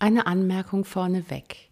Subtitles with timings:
[0.00, 1.70] Eine Anmerkung vorneweg.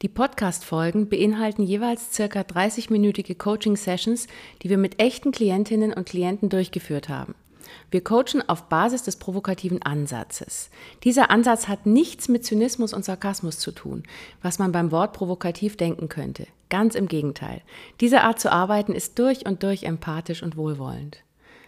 [0.00, 4.28] Die Podcast-Folgen beinhalten jeweils circa 30-minütige Coaching-Sessions,
[4.62, 7.34] die wir mit echten Klientinnen und Klienten durchgeführt haben.
[7.90, 10.70] Wir coachen auf Basis des provokativen Ansatzes.
[11.04, 14.04] Dieser Ansatz hat nichts mit Zynismus und Sarkasmus zu tun,
[14.40, 16.46] was man beim Wort provokativ denken könnte.
[16.70, 17.60] Ganz im Gegenteil.
[18.00, 21.25] Diese Art zu arbeiten ist durch und durch empathisch und wohlwollend.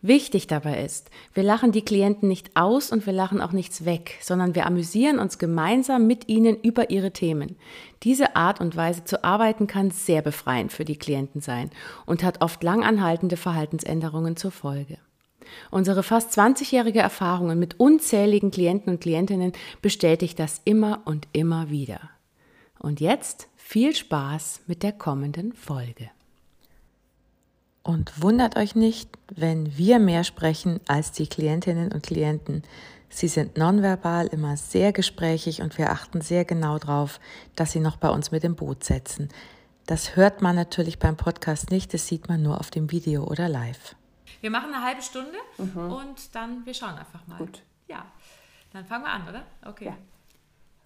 [0.00, 4.16] Wichtig dabei ist, wir lachen die Klienten nicht aus und wir lachen auch nichts weg,
[4.20, 7.56] sondern wir amüsieren uns gemeinsam mit ihnen über ihre Themen.
[8.04, 11.70] Diese Art und Weise zu arbeiten kann sehr befreiend für die Klienten sein
[12.06, 14.98] und hat oft langanhaltende Verhaltensänderungen zur Folge.
[15.72, 19.52] Unsere fast 20-jährige Erfahrungen mit unzähligen Klienten und Klientinnen
[19.82, 22.10] bestätigt das immer und immer wieder.
[22.78, 26.10] Und jetzt viel Spaß mit der kommenden Folge.
[27.88, 32.62] Und wundert euch nicht, wenn wir mehr sprechen als die Klientinnen und Klienten.
[33.08, 37.18] Sie sind nonverbal immer sehr gesprächig und wir achten sehr genau darauf,
[37.56, 39.30] dass sie noch bei uns mit im Boot setzen.
[39.86, 43.48] Das hört man natürlich beim Podcast nicht, das sieht man nur auf dem Video oder
[43.48, 43.96] live.
[44.42, 45.90] Wir machen eine halbe Stunde mhm.
[45.90, 47.38] und dann, wir schauen einfach mal.
[47.38, 47.62] Gut.
[47.88, 48.04] Ja,
[48.70, 49.44] dann fangen wir an, oder?
[49.64, 49.86] Okay.
[49.86, 49.96] Ja.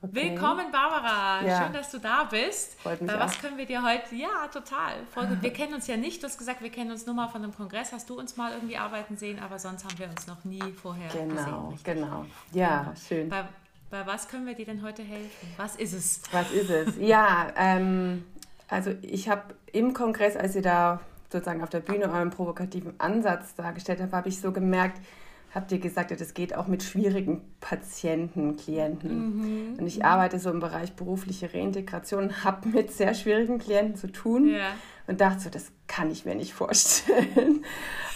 [0.04, 0.30] Okay.
[0.32, 1.46] Willkommen, Barbara.
[1.46, 1.62] Ja.
[1.62, 2.74] Schön, dass du da bist.
[2.80, 3.40] Freut mich Bei was auch.
[3.40, 4.16] können wir dir heute?
[4.16, 4.94] Ja, total.
[5.14, 5.42] Voll gut.
[5.42, 6.20] Wir kennen uns ja nicht.
[6.20, 7.92] Du hast gesagt, wir kennen uns nur mal von einem Kongress.
[7.92, 11.08] Hast du uns mal irgendwie arbeiten sehen, aber sonst haben wir uns noch nie vorher
[11.08, 11.78] genau, gesehen.
[11.84, 12.26] Genau, genau.
[12.52, 12.94] Ja, genau.
[12.96, 13.28] schön.
[13.28, 13.44] Bei,
[13.90, 15.48] bei, was können wir dir denn heute helfen?
[15.56, 16.22] Was ist es?
[16.32, 16.96] Was ist es?
[16.98, 18.24] ja, ähm,
[18.66, 20.98] also ich habe im Kongress, als ihr da
[21.30, 24.98] sozusagen auf der Bühne euren provokativen Ansatz dargestellt habt, habe ich so gemerkt,
[25.54, 29.72] habt ihr gesagt, das geht auch mit schwierigen Patienten, Klienten.
[29.72, 29.78] Mhm.
[29.78, 34.48] Und ich arbeite so im Bereich berufliche Reintegration, habe mit sehr schwierigen Klienten zu tun
[34.48, 34.72] ja.
[35.06, 37.64] und dachte so, das kann ich mir nicht vorstellen.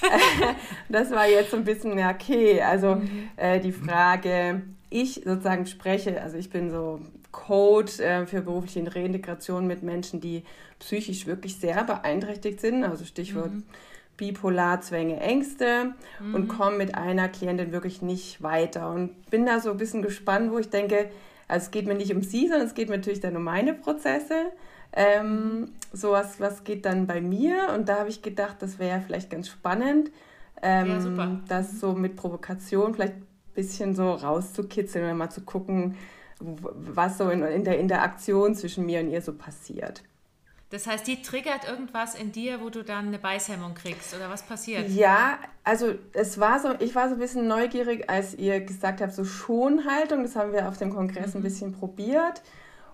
[0.89, 3.29] das war jetzt so ein bisschen, ja, okay, also mhm.
[3.37, 7.01] äh, die Frage, ich sozusagen spreche, also ich bin so
[7.33, 10.43] Coach äh, für berufliche Reintegration mit Menschen, die
[10.79, 13.65] psychisch wirklich sehr beeinträchtigt sind, also Stichwort mhm
[14.17, 16.35] bipolar, Zwänge, Ängste mhm.
[16.35, 18.91] und komme mit einer Klientin wirklich nicht weiter.
[18.91, 21.11] Und bin da so ein bisschen gespannt, wo ich denke,
[21.49, 23.75] also es geht mir nicht um sie, sondern es geht mir natürlich dann um meine
[23.75, 24.53] Prozesse.
[24.93, 27.69] Ähm, so was, was geht dann bei mir?
[27.75, 30.11] Und da habe ich gedacht, das wäre vielleicht ganz spannend,
[30.63, 31.41] ähm, ja, super.
[31.49, 35.97] das so mit Provokation vielleicht ein bisschen so rauszukitzeln und mal zu gucken,
[36.41, 40.03] was so in, in der Interaktion zwischen mir und ihr so passiert.
[40.71, 44.43] Das heißt, die triggert irgendwas in dir, wo du dann eine Beißhemmung kriegst oder was
[44.43, 44.89] passiert?
[44.91, 49.15] Ja, also es war so, ich war so ein bisschen neugierig, als ihr gesagt habt,
[49.15, 51.41] so Schonhaltung, das haben wir auf dem Kongress mhm.
[51.41, 52.43] ein bisschen probiert.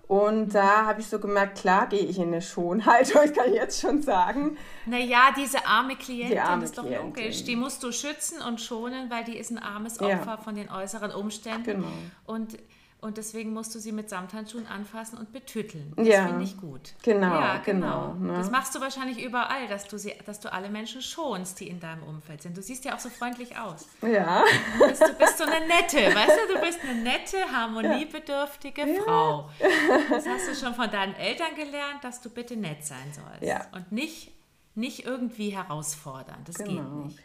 [0.07, 3.55] Und da habe ich so gemerkt, klar gehe ich in eine Schonhaltung, das kann ich
[3.55, 4.57] jetzt schon sagen.
[4.85, 7.07] Naja, diese arme Klientin, die arme ist doch Klientin.
[7.07, 7.43] logisch.
[7.45, 10.37] Die musst du schützen und schonen, weil die ist ein armes Opfer ja.
[10.37, 11.63] von den äußeren Umständen.
[11.63, 11.87] Genau.
[12.27, 12.57] Und
[13.03, 15.91] und deswegen musst du sie mit Samthandschuhen anfassen und betütteln.
[15.97, 16.93] Das ja, finde ich gut.
[17.03, 18.13] Genau, ja, genau.
[18.13, 18.37] genau ne?
[18.37, 21.79] Das machst du wahrscheinlich überall, dass du, sie, dass du alle Menschen schonst, die in
[21.79, 22.55] deinem Umfeld sind.
[22.57, 23.87] Du siehst ja auch so freundlich aus.
[24.01, 24.43] Ja.
[24.79, 29.01] Du bist, du bist so eine nette, weißt du, du bist eine nette, harmoniebedürftige ja.
[29.01, 29.49] Frau.
[30.09, 33.43] Das hast du schon von deinen Eltern gelernt, dass du bitte nett sein sollst.
[33.43, 33.65] Ja.
[33.73, 34.31] Und nicht,
[34.75, 36.37] nicht irgendwie herausfordern.
[36.45, 36.71] Das genau.
[36.71, 37.19] geht nicht.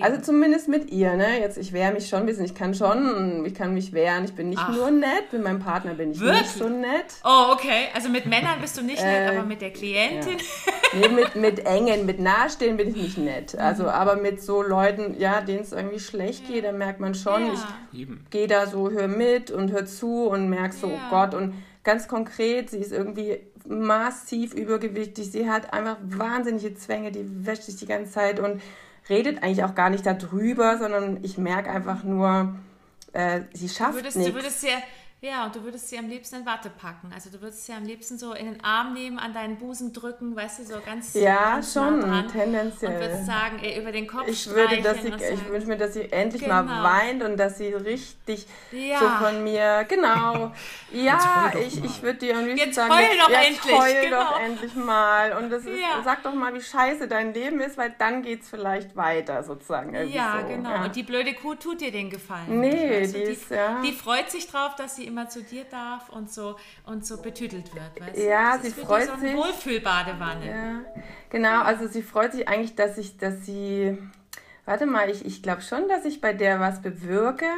[0.00, 1.40] Also zumindest mit ihr, ne?
[1.40, 2.44] Jetzt, ich wehre mich schon ein bisschen.
[2.44, 4.24] Ich kann schon, ich kann mich wehren.
[4.24, 4.74] Ich bin nicht Ach.
[4.74, 6.42] nur nett, mit meinem Partner bin ich Wirklich?
[6.42, 7.06] nicht so nett.
[7.24, 7.88] Oh, okay.
[7.94, 10.38] Also mit Männern bist du nicht nett, äh, aber mit der Klientin.
[10.38, 10.72] Ja.
[11.00, 13.54] Nee, mit, mit engen, mit nahestehen bin ich nicht nett.
[13.56, 17.46] Also, aber mit so Leuten, ja, denen es irgendwie schlecht geht, da merkt man schon,
[17.46, 17.52] ja.
[17.92, 20.94] ich gehe da so, hör mit und hör zu und merk so, ja.
[20.94, 21.34] oh Gott.
[21.34, 25.30] Und ganz konkret, sie ist irgendwie massiv übergewichtig.
[25.30, 28.60] Sie hat einfach wahnsinnige Zwänge, die wäscht sich die ganze Zeit und
[29.12, 32.54] redet eigentlich auch gar nicht darüber, sondern ich merke einfach nur,
[33.12, 34.14] äh, sie schafft nichts.
[34.14, 34.78] Du würdest ja
[35.24, 37.12] ja, und du würdest sie am liebsten in Watte packen.
[37.14, 40.34] Also du würdest sie am liebsten so in den Arm nehmen, an deinen Busen drücken,
[40.34, 42.94] weißt du, so ganz Ja, ganz schon, nah tendenziell.
[42.94, 45.94] Und würdest sagen, ey, über den Kopf Ich würde, dass sie, ich wünsche mir, dass
[45.94, 46.64] sie endlich genau.
[46.64, 48.98] mal weint und dass sie richtig ja.
[48.98, 50.50] so von mir, genau.
[50.92, 54.24] ja, ich, ich würde dir am liebsten jetzt sagen, heul doch jetzt endlich, heul genau.
[54.24, 55.32] doch endlich mal.
[55.34, 56.02] Und das ist, ja.
[56.02, 59.94] sag doch mal, wie scheiße dein Leben ist, weil dann geht es vielleicht weiter, sozusagen.
[60.10, 60.48] Ja, so.
[60.48, 60.70] genau.
[60.70, 60.84] Ja.
[60.86, 62.58] Und die blöde Kuh tut dir den Gefallen.
[62.60, 63.80] Nee, die, die, ist, ja.
[63.82, 66.56] die freut sich drauf, dass sie immer zu dir darf und so,
[66.86, 68.00] und so betütelt wird.
[68.00, 69.36] Weißt ja, das sie freut so sich.
[69.36, 70.46] Wohlfühlbadewanne.
[70.46, 73.98] Ja, genau, also sie freut sich eigentlich, dass ich, dass sie
[74.64, 77.48] warte mal, ich, ich glaube schon, dass ich bei der was bewirke,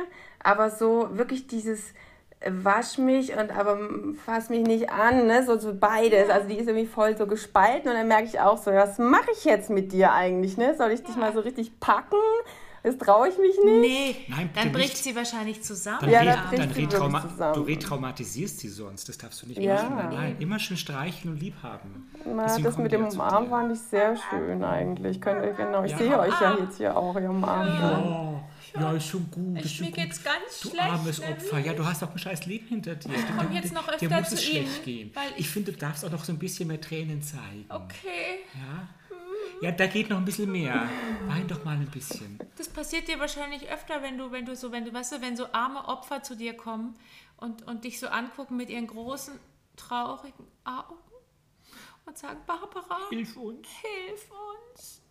[0.43, 1.93] aber so wirklich dieses
[2.41, 3.79] äh, wasch mich und aber
[4.25, 5.45] fass mich nicht an, ne?
[5.45, 6.31] so, so beides.
[6.31, 9.31] Also die ist irgendwie voll so gespalten und dann merke ich auch so, was mache
[9.33, 10.57] ich jetzt mit dir eigentlich?
[10.57, 10.75] Ne?
[10.77, 12.17] Soll ich dich mal so richtig packen?
[12.85, 13.81] Das traue ich mich nicht.
[13.81, 15.05] Nee, Nein, dann bricht nicht.
[15.05, 16.01] sie wahrscheinlich zusammen.
[16.03, 17.55] Dann, ja, re dann, dann retrauma zusammen.
[17.55, 19.09] du retraumatisierst sie sonst.
[19.09, 19.89] Das darfst du nicht ja.
[19.89, 20.11] machen.
[20.15, 22.11] Nein, immer schön streichen und lieb haben.
[22.27, 25.19] Na, das mit dem Umarmen fand ich sehr schön eigentlich.
[25.19, 25.99] Könnt ihr, genau, ich ja.
[25.99, 27.81] sehe euch ja jetzt hier auch, ihr umarmt.
[27.81, 28.45] Ja.
[28.79, 29.57] Ja, ist schon gut.
[29.59, 30.03] Ich, ist schon mir gut.
[30.03, 30.87] geht's ganz du schlecht.
[30.87, 31.59] Du armes Opfer.
[31.61, 33.15] Ja, du hast auch ein scheiß Leben hinter dir.
[33.15, 35.11] Ich komme jetzt noch öfter dir muss es schlecht gehen.
[35.37, 37.65] Ich, ich finde, du darfst auch noch so ein bisschen mehr Tränen zeigen.
[37.69, 38.41] Okay.
[38.55, 38.89] Ja.
[39.61, 40.89] Ja, da geht noch ein bisschen mehr.
[41.27, 42.39] Wein doch mal ein bisschen.
[42.57, 45.37] Das passiert dir wahrscheinlich öfter, wenn du, wenn du so, wenn du, weißt du, wenn
[45.37, 46.97] so arme Opfer zu dir kommen
[47.37, 49.39] und, und dich so angucken mit ihren großen,
[49.77, 50.97] traurigen Augen
[52.07, 53.69] und sagen, Barbara, hilf uns.
[53.81, 55.03] Hilf uns.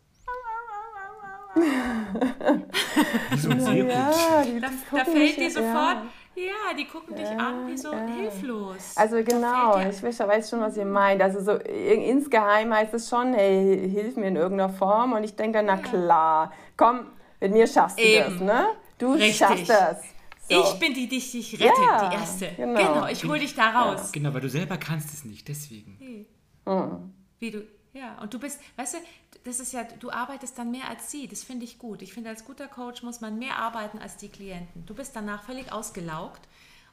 [3.30, 3.89] wie so ein Seehund.
[3.92, 6.04] Ja, da, da fällt dir sofort...
[6.04, 8.06] Ja ja, die gucken dich an wie so ja.
[8.08, 8.94] hilflos.
[8.96, 11.22] Also genau, ich weiß schon, was ihr meint.
[11.22, 15.14] Also so insgeheim heißt es schon, hey, hilf mir in irgendeiner Form.
[15.14, 17.08] Und ich denke dann, na klar, komm,
[17.40, 18.32] mit mir schaffst du Eben.
[18.32, 18.66] das, ne?
[18.98, 19.38] Du Richtig.
[19.38, 20.02] schaffst das.
[20.50, 20.62] So.
[20.62, 22.50] Ich bin die, die dich rettet, ja, die Erste.
[22.58, 24.12] Genau, genau ich hole dich da raus.
[24.12, 25.98] Genau, weil du selber kannst es nicht, deswegen.
[26.00, 26.28] Hey.
[26.66, 27.14] Mhm.
[27.40, 28.98] Wie du, ja, und du bist, weißt du,
[29.44, 31.28] das ist ja, du arbeitest dann mehr als sie.
[31.28, 32.01] Das finde ich gut.
[32.01, 34.86] Ich finde, als guter Coach muss man mehr arbeiten als die Klienten.
[34.86, 36.42] Du bist danach völlig ausgelaugt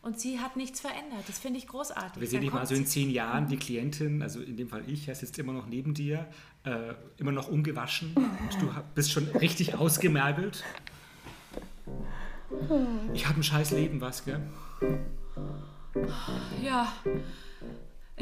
[0.03, 1.25] und sie hat nichts verändert.
[1.27, 2.21] Das finde ich großartig.
[2.21, 5.07] Wir sehen dich mal so in zehn Jahren, die Klientin, also in dem Fall ich,
[5.07, 6.27] sitzt immer noch neben dir,
[6.65, 8.15] äh, immer noch ungewaschen.
[8.15, 10.65] Und du bist schon richtig ausgemergelt.
[13.15, 14.41] Ich habe ein scheiß Leben, was, gell?
[16.63, 16.93] Ja,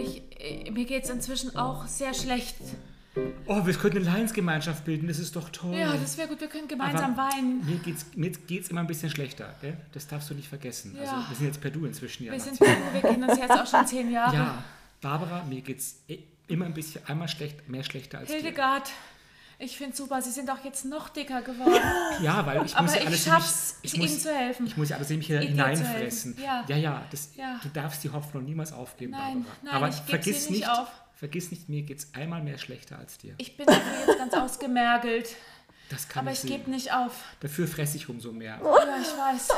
[0.02, 2.56] ich, äh, mir geht es inzwischen auch sehr schlecht.
[3.46, 5.74] Oh, wir könnten eine Lions-Gemeinschaft bilden, das ist doch toll.
[5.74, 7.64] Ja, das wäre gut, wir können gemeinsam Aber weinen.
[7.64, 9.76] Mir geht's, mir geht's immer ein bisschen schlechter, gell?
[9.92, 10.96] das darfst du nicht vergessen.
[10.96, 11.16] Ja.
[11.16, 12.24] Also, wir sind jetzt per Du inzwischen.
[12.24, 14.36] Ja, wir sind per Du, wir kennen uns jetzt auch schon zehn Jahre.
[14.36, 14.64] Ja,
[15.00, 15.96] Barbara, mir geht's
[16.46, 18.86] immer ein bisschen, einmal schlecht, mehr schlechter als Hildegard.
[18.86, 18.92] Dir.
[19.60, 21.82] Ich finde super, sie sind auch jetzt noch dicker geworden.
[22.22, 24.66] Ja, weil ich muss Aber alles ich schaff's, ich ihnen zu helfen.
[24.66, 26.37] Ich muss alles nämlich hineinfressen.
[26.40, 29.56] Ja, ja, ja, das, ja, du darfst die Hoffnung niemals aufgeben, nein, Barbara.
[29.62, 30.88] Nein, Aber ich vergiss nicht, nicht auf.
[31.16, 33.34] Vergiss nicht, mir geht es einmal mehr schlechter als dir.
[33.38, 35.34] Ich bin dafür jetzt ganz ausgemergelt.
[35.90, 37.12] Das kann Aber ich, ich gebe nicht auf.
[37.40, 38.60] Dafür fresse ich umso mehr.
[38.62, 39.49] Ja, ich weiß.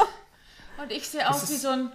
[0.83, 1.93] Und ich sehe aus wie so ein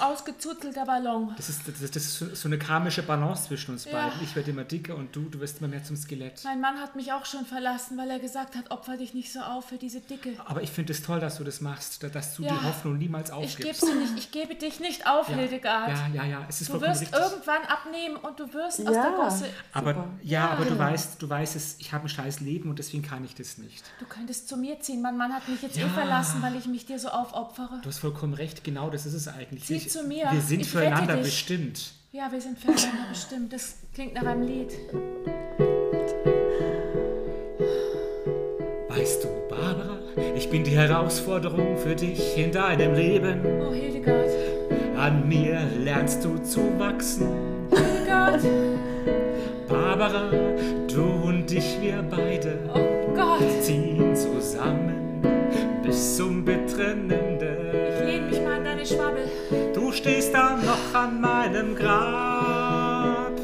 [0.00, 1.34] ausgezuzelter Ballon.
[1.36, 3.92] Das ist, das, das ist so eine karmische Balance zwischen uns ja.
[3.92, 4.22] beiden.
[4.22, 6.42] Ich werde immer dicker und du, du wirst immer mehr zum Skelett.
[6.44, 9.40] Mein Mann hat mich auch schon verlassen, weil er gesagt hat, opfer dich nicht so
[9.40, 10.34] auf für diese Dicke.
[10.44, 12.52] Aber ich finde es toll, dass du das machst, dass du ja.
[12.52, 13.82] die Hoffnung niemals aufgibst.
[13.82, 15.36] Ich, gebe nicht, ich gebe dich nicht auf, ja.
[15.36, 15.90] Hildegard.
[15.90, 16.46] Ja, ja, ja.
[16.48, 17.18] Es ist du wirst richtig.
[17.18, 19.46] irgendwann abnehmen und du wirst aus der Gosse...
[19.72, 23.02] Aber, ja, aber du weißt, du weißt es, ich habe ein scheiß Leben und deswegen
[23.02, 23.84] kann ich das nicht.
[23.98, 25.02] Du könntest zu mir ziehen.
[25.02, 27.80] Mein Mann hat mich jetzt eh verlassen, weil ich mich dir so aufopfere.
[27.82, 29.64] Du hast vollkommen recht, genau das ist es eigentlich.
[29.64, 30.26] Zieh zu mir.
[30.30, 31.92] Wir sind füreinander bestimmt.
[32.12, 33.52] Ja, wir sind füreinander bestimmt.
[33.52, 34.72] Das klingt nach einem Lied.
[38.88, 39.98] Weißt du, Barbara,
[40.34, 43.40] ich bin die Herausforderung für dich in deinem Leben.
[43.60, 44.30] Oh, Hildegard.
[44.96, 47.28] An mir lernst du zu wachsen.
[47.70, 48.42] Hildegard.
[49.68, 50.30] Barbara,
[50.92, 53.62] du und ich, wir beide oh Gott.
[53.62, 55.22] ziehen zusammen
[55.82, 57.51] bis zum bitteren Ende.
[58.86, 59.28] Schwabbel.
[59.74, 63.38] Du stehst da noch an meinem Grab,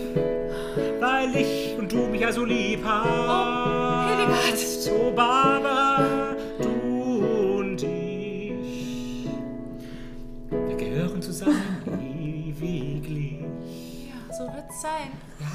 [1.00, 3.06] weil ich und du mich ja so lieb hast.
[3.28, 3.88] Oh.
[4.90, 9.28] Oh, Barbara, du und ich,
[10.50, 13.40] wir gehören zusammen ewiglich.
[14.08, 15.10] Ja, so wird's sein.
[15.40, 15.46] Ja.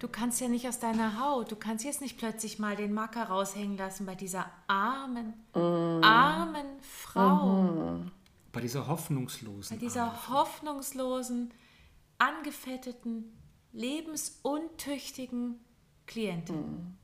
[0.00, 3.24] Du kannst ja nicht aus deiner Haut, du kannst jetzt nicht plötzlich mal den Macker
[3.24, 6.04] raushängen lassen bei dieser armen, mm.
[6.04, 7.62] armen Frau.
[7.62, 8.10] Mm.
[8.54, 9.76] Bei dieser hoffnungslosen.
[9.76, 11.52] Bei dieser hoffnungslosen,
[12.18, 13.36] angefetteten,
[13.72, 15.60] lebensuntüchtigen
[16.06, 16.56] Klientin.
[16.56, 16.98] Mhm.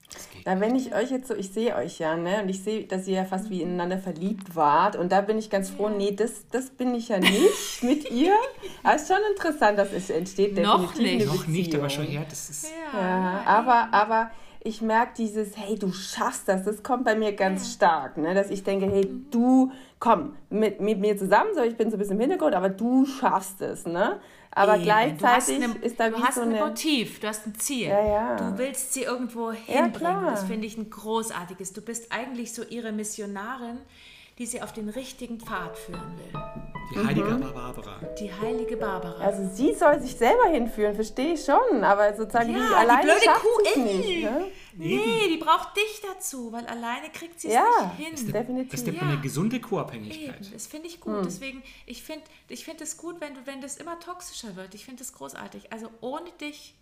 [0.45, 2.43] Da wenn ich euch jetzt so, ich sehe euch ja, ne?
[2.43, 4.97] Und ich sehe, dass ihr ja fast wie ineinander verliebt wart.
[4.97, 8.35] Und da bin ich ganz froh, nee, das, das bin ich ja nicht mit ihr.
[8.83, 10.57] Aber es ist schon interessant, dass es entsteht.
[10.57, 11.27] Noch nicht.
[11.27, 12.71] Noch nicht, aber schon her, das ist.
[12.93, 14.31] Ja, ja aber, aber
[14.63, 17.75] ich merke dieses, hey, du schaffst das, das kommt bei mir ganz ja.
[17.75, 18.35] stark, ne?
[18.35, 19.27] dass ich denke, hey, mhm.
[19.31, 22.69] du, komm, mit, mit mir zusammen, so ich bin so ein bisschen im Hintergrund, aber
[22.69, 24.21] du schaffst es, ne?
[24.53, 24.85] Aber Eben.
[24.85, 27.89] gleichzeitig eine, ist da wie du hast so ein Motiv, du hast ein Ziel.
[27.89, 28.37] Ja, ja.
[28.37, 30.25] Du willst sie irgendwo hinbringen.
[30.25, 31.73] Ja, das finde ich ein großartiges.
[31.73, 33.79] Du bist eigentlich so ihre Missionarin,
[34.41, 36.33] die sie auf den richtigen Pfad führen will.
[36.95, 37.41] Die heilige mhm.
[37.53, 38.01] Barbara.
[38.19, 39.23] Die heilige Barbara.
[39.23, 43.07] Also sie soll sich selber hinführen, verstehe ich schon, aber sozusagen ja, die alleine die
[43.07, 44.23] blöde Kuh nicht.
[44.25, 44.47] Ne?
[44.79, 48.13] Nee, die braucht dich dazu, weil alleine kriegt sie es ja, nicht hin.
[48.13, 48.71] Das definitiv.
[48.71, 49.03] Das ist ja.
[49.03, 50.55] eine gesunde Co-Abhängigkeit.
[50.55, 51.17] Das finde ich gut.
[51.17, 51.23] Hm.
[51.25, 54.75] Deswegen, ich finde ich find es gut, wenn, du, wenn das immer toxischer wird.
[54.75, 55.71] Ich finde es großartig.
[55.71, 56.75] Also ohne dich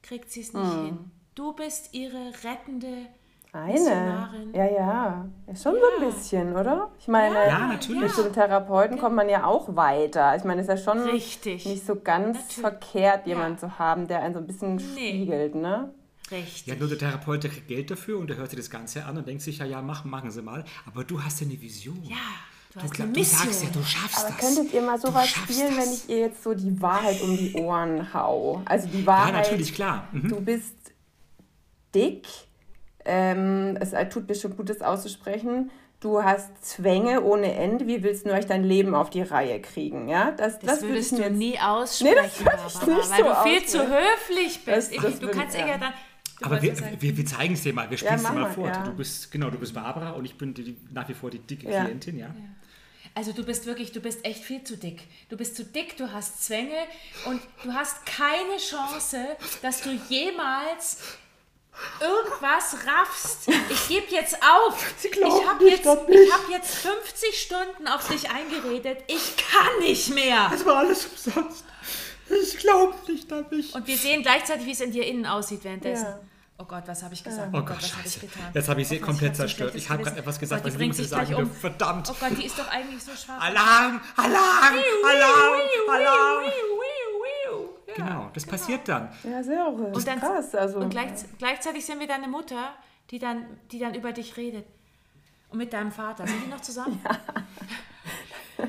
[0.00, 0.84] kriegt sie es nicht hm.
[0.86, 1.10] hin.
[1.34, 3.08] Du bist ihre rettende
[3.54, 4.30] eine.
[4.52, 5.28] Ja, ja.
[5.46, 5.80] Ist schon ja.
[5.80, 6.90] so ein bisschen, oder?
[6.98, 8.02] Ich meine, ja, natürlich.
[8.02, 10.36] mit so einem Therapeuten kommt man ja auch weiter.
[10.36, 11.64] Ich meine, es ist ja schon Richtig.
[11.66, 12.56] nicht so ganz natürlich.
[12.56, 13.68] verkehrt, jemanden ja.
[13.68, 14.82] zu haben, der einen so ein bisschen nee.
[14.82, 15.92] spiegelt, ne?
[16.30, 16.66] Richtig.
[16.66, 19.28] Ja, nur der Therapeut kriegt Geld dafür und der hört sich das Ganze an und
[19.28, 20.64] denkt sich, ja, ja, machen, machen Sie mal.
[20.86, 22.02] Aber du hast ja eine Vision.
[22.02, 22.16] Ja.
[22.72, 24.38] Du, du, glaub, du sagst ja, du schaffst Aber das.
[24.38, 25.86] könntet ihr mal sowas spielen, das.
[25.86, 28.62] wenn ich ihr jetzt so die Wahrheit um die Ohren hau?
[28.64, 29.32] Also die Wahrheit.
[29.32, 30.08] Ja, natürlich, klar.
[30.10, 30.28] Mhm.
[30.28, 30.74] Du bist
[31.94, 32.26] dick.
[33.04, 35.70] Ähm, es tut mir schon gut, das auszusprechen.
[36.00, 37.86] Du hast Zwänge ohne Ende.
[37.86, 40.08] Wie willst du euch dein Leben auf die Reihe kriegen?
[40.08, 43.48] Ja, das, das, das würdest du nie aussprechen, nee, das Barbara, nicht weil so du
[43.48, 44.94] viel zu höflich bist.
[44.96, 45.92] Das, ich, du kannst ja dann
[46.42, 48.66] aber wir, wir, wir, zeigen es dir mal, wir spielen es ja, dir mal vor.
[48.66, 48.82] Ja.
[48.82, 51.70] Du bist, genau, du bist Barbara und ich bin die, nach wie vor die dicke
[51.70, 51.84] ja.
[51.84, 52.34] Klientin, ja.
[53.14, 55.02] Also du bist wirklich, du bist echt viel zu dick.
[55.28, 56.74] Du bist zu dick, du hast Zwänge
[57.26, 59.18] und du hast keine Chance,
[59.62, 61.18] dass du jemals
[62.00, 63.48] irgendwas raffst.
[63.68, 64.94] Ich gebe jetzt auf.
[65.04, 69.04] Ich habe jetzt, hab jetzt 50 Stunden auf dich eingeredet.
[69.06, 70.48] Ich kann nicht mehr.
[70.50, 71.64] Das war alles umsonst.
[72.28, 73.74] Ich glaube nicht an mich.
[73.74, 76.04] Und wir sehen gleichzeitig, wie es in dir innen aussieht währenddessen.
[76.04, 76.20] Ja.
[76.56, 77.48] Oh Gott, was habe ich gesagt?
[77.52, 78.50] Oh, oh Gott, was habe ich getan?
[78.54, 79.74] Jetzt habe ich sie oh, komplett zerstört.
[79.74, 81.50] Ich habe gerade etwas gesagt, was ich nicht sagen um.
[81.50, 82.08] Verdammt.
[82.10, 83.40] Oh Gott, die ist doch eigentlich so schwach.
[83.40, 84.00] Alarm!
[84.16, 84.74] Alarm!
[85.04, 85.60] Alarm!
[85.90, 86.44] Alarm!
[87.94, 88.56] Genau, das genau.
[88.56, 89.08] passiert dann.
[89.22, 89.72] Ja, sehr auch.
[89.72, 90.54] Und dann, krass.
[90.54, 92.74] Also, und gleich, gleichzeitig sind wir deine Mutter,
[93.10, 94.66] die dann, die dann über dich redet.
[95.50, 96.26] Und mit deinem Vater.
[96.26, 97.00] Sind die noch zusammen?
[98.58, 98.68] Ja.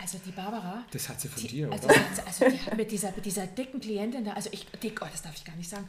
[0.00, 0.84] Also die Barbara.
[0.90, 1.96] Das hat sie von die, dir, also oder?
[2.08, 5.06] Also, also die hat mit dieser, mit dieser dicken Klientin da, also ich, dick, oh,
[5.10, 5.86] das darf ich gar nicht sagen.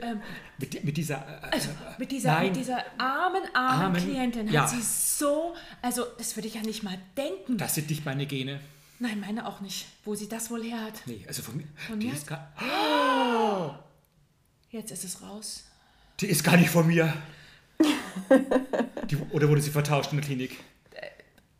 [0.00, 0.20] ähm,
[0.58, 4.62] mit, mit, dieser, äh, also mit dieser, mit dieser armen, armen, armen Klientin ja.
[4.62, 7.58] hat sie so, also das würde ich ja nicht mal denken.
[7.58, 8.60] Das sind nicht meine Gene.
[9.04, 9.86] Nein, meine auch nicht.
[10.06, 10.94] Wo sie das wohl her hat.
[11.04, 11.66] Nee, also von mir.
[11.86, 12.14] Von die mir?
[12.14, 13.74] ist gar, oh!
[14.70, 15.64] Jetzt ist es raus.
[16.20, 17.12] Die ist gar nicht von mir.
[19.10, 20.58] die, oder wurde sie vertauscht in der Klinik?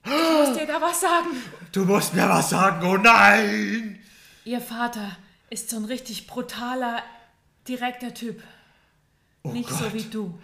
[0.07, 1.29] Ich muss dir da was sagen.
[1.71, 3.99] Du musst mir was sagen, oh nein!
[4.47, 5.15] Ihr Vater
[5.51, 7.03] ist so ein richtig brutaler,
[7.69, 8.43] direkter Typ.
[9.43, 9.79] Oh Nicht Gott.
[9.81, 10.39] so wie du.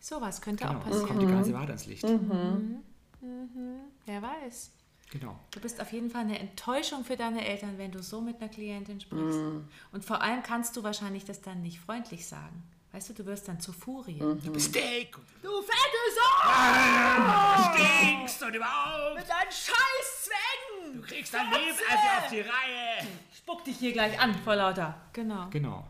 [0.00, 1.08] Sowas könnte genau, auch passieren.
[1.08, 2.04] kommt die ganze Wahrheit ans Licht.
[2.04, 2.82] Mhm.
[3.20, 3.80] Mhm.
[4.06, 4.70] Wer weiß.
[5.14, 5.38] Genau.
[5.52, 8.48] Du bist auf jeden Fall eine Enttäuschung für deine Eltern, wenn du so mit einer
[8.48, 9.38] Klientin sprichst.
[9.38, 9.68] Mhm.
[9.92, 12.64] Und vor allem kannst du wahrscheinlich das dann nicht freundlich sagen.
[12.90, 14.20] Weißt du, du wirst dann zur Furie.
[14.20, 14.42] Mhm.
[14.44, 15.16] Du bist dick.
[15.40, 16.48] Du fette Sau!
[16.48, 19.14] Ah, stinkst und überhaupt.
[19.14, 21.00] Mit deinen Scheißzwängen.
[21.00, 23.06] Du kriegst dein Leben einfach auf die Reihe.
[23.36, 25.00] Spuck dich hier gleich an vor lauter.
[25.12, 25.46] Genau.
[25.50, 25.86] Genau.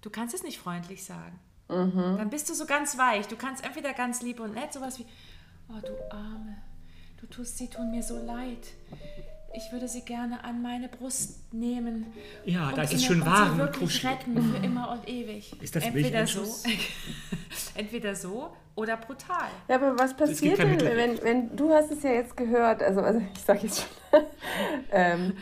[0.00, 1.38] Du kannst es nicht freundlich sagen.
[1.68, 2.16] Mhm.
[2.16, 3.28] Dann bist du so ganz weich.
[3.28, 5.06] Du kannst entweder ganz lieb und nett, sowas wie,
[5.68, 6.56] oh du Arme,
[7.20, 8.66] du tust, sie tun mir so leid
[9.54, 12.06] ich würde sie gerne an meine Brust nehmen.
[12.44, 15.52] Ja, da ist es schön warm und wirklich retten für immer und ewig.
[15.62, 16.42] Ist das entweder so,
[17.74, 19.48] entweder so oder brutal.
[19.68, 23.20] Ja, aber was passiert denn, wenn, wenn du hast es ja jetzt gehört, also, also
[23.34, 24.20] ich sage jetzt schon.
[24.92, 25.36] ähm,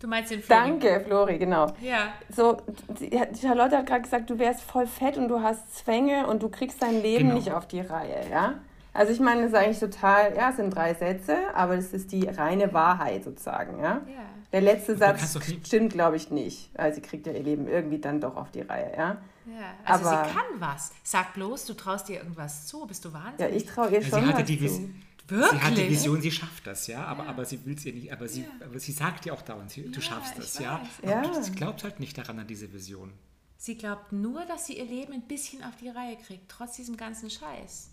[0.00, 0.60] du meinst den Flori?
[0.60, 1.66] Danke, Flori, genau.
[1.80, 2.14] Ja.
[2.34, 2.56] So,
[3.00, 6.42] die, die Charlotte hat gerade gesagt, du wärst voll fett und du hast Zwänge und
[6.42, 7.34] du kriegst dein Leben genau.
[7.34, 8.54] nicht auf die Reihe, ja?
[8.94, 12.12] Also ich meine, das ist eigentlich total, ja, es sind drei Sätze, aber das ist
[12.12, 14.02] die reine Wahrheit sozusagen, ja.
[14.06, 14.26] ja.
[14.52, 16.70] Der letzte Satz stimmt, glaube ich, nicht.
[16.74, 19.16] Also sie kriegt ja ihr Leben irgendwie dann doch auf die Reihe, ja.
[19.46, 20.92] Ja, also aber, sie kann was.
[21.02, 23.40] Sag bloß, du traust dir irgendwas zu, bist du wahnsinnig?
[23.40, 24.90] Ja, ich traue ihr schon sie hatte die zu.
[25.28, 25.50] Wirklich?
[25.50, 27.30] Sie hat die Vision, sie schafft das, ja, aber, ja.
[27.30, 28.48] aber sie will es ihr nicht, aber sie, ja.
[28.66, 30.80] aber sie sagt ja auch dauernd, sie, du schaffst das, ja.
[31.02, 31.42] ja.
[31.42, 33.12] Sie glaubt halt nicht daran, an diese Vision.
[33.56, 36.96] Sie glaubt nur, dass sie ihr Leben ein bisschen auf die Reihe kriegt, trotz diesem
[36.96, 37.91] ganzen Scheiß.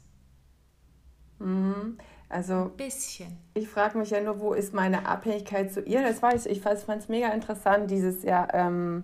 [1.40, 1.98] Mhm.
[2.30, 3.38] Also, bisschen.
[3.56, 6.04] Ich frage mich ja nur, wo ist meine Abhängigkeit zu ihr?
[6.04, 6.58] Das weiß ich.
[6.58, 9.04] Ich fand es mega interessant, dieses ja, ähm,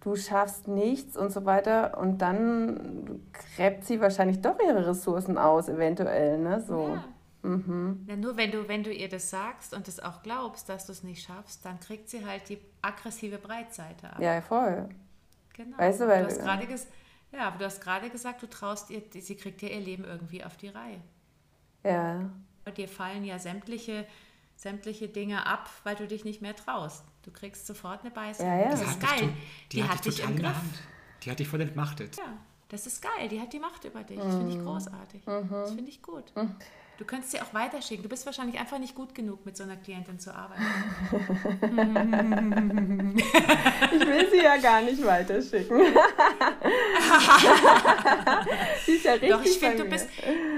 [0.00, 1.96] du schaffst nichts und so weiter.
[1.98, 3.22] Und dann
[3.56, 6.38] gräbt sie wahrscheinlich doch ihre Ressourcen aus, eventuell.
[6.38, 6.60] Ne?
[6.60, 6.88] So.
[6.88, 7.04] Ja.
[7.42, 8.04] Mhm.
[8.06, 10.92] Ja, nur wenn du, wenn du ihr das sagst und es auch glaubst, dass du
[10.92, 14.20] es nicht schaffst, dann kriegt sie halt die aggressive Breitseite ab.
[14.20, 14.88] Ja, voll.
[15.54, 15.78] Genau.
[15.78, 16.66] Weißt du, weil, du hast gerade
[17.32, 20.44] ja, aber du hast gerade gesagt, du traust ihr, sie kriegt ja ihr Leben irgendwie
[20.44, 21.00] auf die Reihe.
[21.84, 22.30] Ja.
[22.76, 24.06] Dir fallen ja sämtliche,
[24.54, 27.04] sämtliche Dinge ab, weil du dich nicht mehr traust.
[27.22, 28.46] Du kriegst sofort eine Beißung.
[28.46, 28.70] Ja, ja.
[28.70, 29.32] Das ist geil.
[29.72, 30.82] die, die, hat, dich total in der Hand.
[31.22, 32.16] Die hat dich voll entmachtet.
[32.16, 32.36] Ja.
[32.68, 34.18] Das ist geil, die hat die Macht über dich.
[34.18, 34.64] Das finde ich mhm.
[34.64, 35.26] großartig.
[35.26, 35.48] Mhm.
[35.50, 36.32] Das finde ich gut.
[36.36, 36.54] Mhm.
[37.00, 38.02] Du könntest sie auch weiterschicken.
[38.02, 40.60] Du bist wahrscheinlich einfach nicht gut genug, mit so einer Klientin zu arbeiten.
[43.90, 45.78] ich will sie ja gar nicht weiterschicken.
[48.84, 50.10] sie ist ja richtig Doch, ich finde, du bist,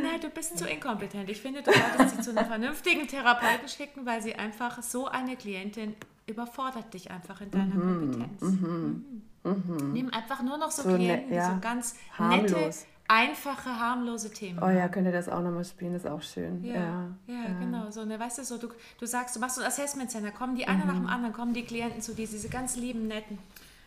[0.02, 1.30] nein, du bist zu inkompetent.
[1.30, 5.36] Ich finde, du solltest sie zu einem vernünftigen Therapeuten schicken, weil sie einfach so eine
[5.36, 5.94] Klientin
[6.26, 8.42] überfordert dich einfach in deiner mhm, Kompetenz.
[8.42, 9.92] Mhm, mhm.
[9.92, 12.50] Nimm einfach nur noch so, so Klienten, ne, ja, die so ganz harmlos.
[12.50, 12.74] nette
[13.12, 14.58] einfache, harmlose Themen.
[14.62, 16.64] Oh ja, könnt ihr das auch nochmal spielen, das ist auch schön.
[16.64, 17.58] Ja, ja, ja, ja.
[17.58, 17.90] genau.
[17.90, 20.56] So, ne, weißt du, so, du, du sagst, du machst so ein Assessment Center, kommen
[20.56, 20.88] die einer mhm.
[20.88, 23.38] nach dem anderen, kommen die Klienten zu dir, diese ganz lieben, netten.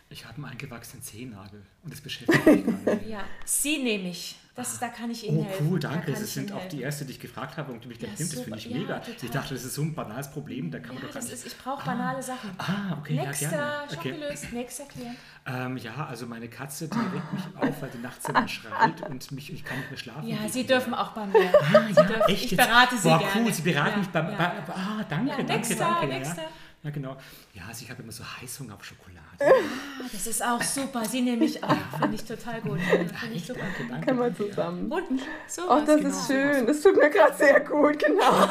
[0.10, 3.10] Ich habe einen eingewachsenen Zehennagel und das beschäftigt mich gerade.
[3.10, 4.38] ja, sie nehme ich.
[4.56, 5.68] Das ist, da kann ich Ihnen oh, helfen.
[5.68, 6.14] Oh, cool, danke.
[6.14, 8.22] Das sind auch die erste, die ich gefragt habe und die mich ja, nimmt.
[8.22, 9.00] Das finde ich mega.
[9.00, 9.16] Total.
[9.22, 11.58] Ich dachte, das ist so ein banales Problem, da kann man doch das ist, Ich
[11.58, 12.52] brauche banale ah, Sachen.
[12.58, 13.98] Ah, okay, Nächster, ja, gerne.
[13.98, 14.12] Okay.
[14.14, 14.54] gelöst.
[14.54, 15.18] Nächster Klient.
[15.46, 19.30] Ähm, ja, also meine Katze, die weckt mich auf, weil die nachts immer schreit und
[19.34, 20.28] mich, ich kann nicht mehr schlafen.
[20.28, 21.54] Ja, Sie dürfen auch bei mir.
[21.62, 22.52] Ah, ja, dürfen, echt?
[22.52, 23.46] Ich berate Sie Boah, gerne.
[23.46, 24.30] cool, Sie beraten ja, mich beim...
[24.32, 24.36] Ja.
[24.38, 26.08] Bei, ah, danke, ja, danke, nächster, danke.
[26.08, 26.44] Nächster.
[26.86, 27.18] Ja, genau.
[27.54, 29.20] Ja, also ich habe immer so Heißhunger auf Schokolade.
[29.39, 31.04] Ah, das ist auch super.
[31.04, 31.75] Sie nehme ich auch.
[32.00, 32.80] Finde ich total gut.
[32.80, 33.62] Finde ich super.
[33.62, 34.92] Danke, danke, Können wir zusammen.
[34.92, 36.10] Und so Oh, das genau.
[36.10, 36.68] ist schön.
[36.68, 38.48] Das tut mir gerade sehr gut, genau.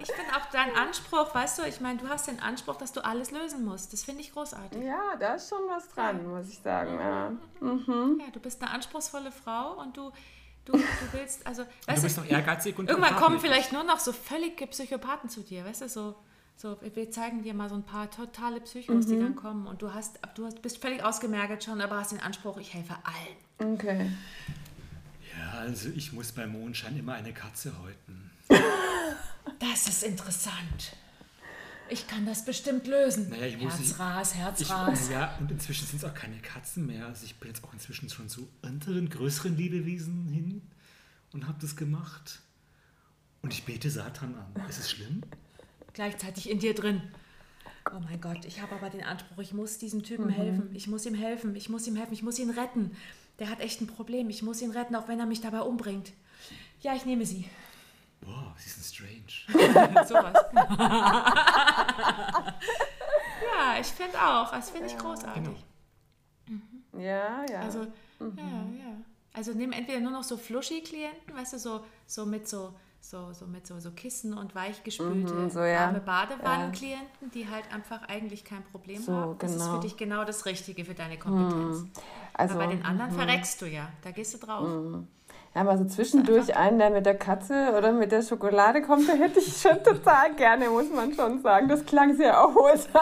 [0.00, 3.02] ich finde auch deinen Anspruch, weißt du, ich meine, du hast den Anspruch, dass du
[3.02, 3.94] alles lösen musst.
[3.94, 4.82] Das finde ich großartig.
[4.84, 6.98] Ja, da ist schon was dran, muss ich sagen.
[7.00, 8.20] Ja, mhm.
[8.20, 10.12] ja du bist eine anspruchsvolle Frau und du,
[10.64, 13.98] du, du willst, also, weißt du, bist noch ehrgeizig und irgendwann kommen vielleicht nur noch
[13.98, 16.14] so völlige Psychopathen zu dir, weißt du, so.
[16.54, 19.10] So, wir zeigen dir mal so ein paar totale Psychos, mhm.
[19.10, 19.66] die dann kommen.
[19.66, 23.74] Und du hast, du bist völlig ausgemerkt schon, aber hast den Anspruch, ich helfe allen.
[23.74, 24.10] Okay.
[25.36, 28.30] Ja, also ich muss beim Mondschein immer eine Katze häuten.
[29.58, 30.94] Das ist interessant.
[31.92, 33.28] Ich kann das bestimmt lösen.
[33.28, 35.10] Naja, ich muss Herzras, Herzras.
[35.10, 37.06] ja, und inzwischen sind es auch keine Katzen mehr.
[37.06, 40.62] Also ich bin jetzt auch inzwischen schon zu anderen, größeren Lebewesen hin
[41.34, 42.40] und habe das gemacht.
[43.42, 44.68] Und ich bete Satan an.
[44.70, 45.20] Ist es schlimm?
[45.92, 47.02] Gleichzeitig in dir drin.
[47.94, 50.30] Oh mein Gott, ich habe aber den Anspruch, ich muss diesem Typen mhm.
[50.30, 50.70] helfen.
[50.72, 51.54] Ich muss ihm helfen.
[51.56, 52.14] Ich muss ihm helfen.
[52.14, 52.96] Ich muss ihn retten.
[53.38, 54.30] Der hat echt ein Problem.
[54.30, 56.12] Ich muss ihn retten, auch wenn er mich dabei umbringt.
[56.80, 57.44] Ja, ich nehme sie.
[58.24, 60.04] Boah, sie sind strange.
[60.06, 60.34] Sowas.
[63.42, 64.50] ja, ich finde auch.
[64.50, 65.42] Das finde ich großartig.
[65.44, 65.56] Genau.
[66.46, 66.84] Mhm.
[67.00, 67.60] Ja, ja.
[67.60, 67.80] Also,
[68.20, 68.38] mhm.
[68.38, 68.44] ja,
[68.84, 68.96] ja.
[69.34, 73.46] Also nimm entweder nur noch so Flushy-Klienten, weißt du, so, so mit so, so, so
[73.46, 75.86] mit so, so Kissen und weichgespülte mhm, so, ja.
[75.86, 79.38] warme Badewannenklienten, die halt einfach eigentlich kein Problem so, haben.
[79.38, 79.64] Das genau.
[79.64, 81.80] ist für dich genau das Richtige für deine Kompetenz.
[81.80, 81.90] Mhm.
[82.34, 83.16] Also, Aber bei den anderen mhm.
[83.16, 84.68] verreckst du ja, da gehst du drauf.
[85.54, 89.12] Ja, aber so zwischendurch einen, der mit der Katze oder mit der Schokolade kommt, da
[89.12, 91.68] hätte ich schon total gerne, muss man schon sagen.
[91.68, 93.00] Das klang sehr erholsam.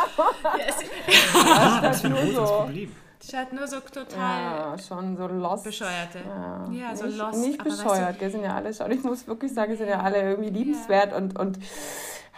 [1.34, 2.44] Ja, das ist nur so.
[2.44, 2.92] Problem.
[3.22, 5.64] Ich hatte nur so total ja, schon so lost.
[5.64, 6.20] Bescheuerte.
[6.26, 7.38] Ja, ja so nicht, lost.
[7.38, 8.90] Nicht bescheuert, weißt du, sind ja alle schon.
[8.90, 11.18] Ich muss wirklich sagen, sind ja alle irgendwie liebenswert ja.
[11.18, 11.58] und, und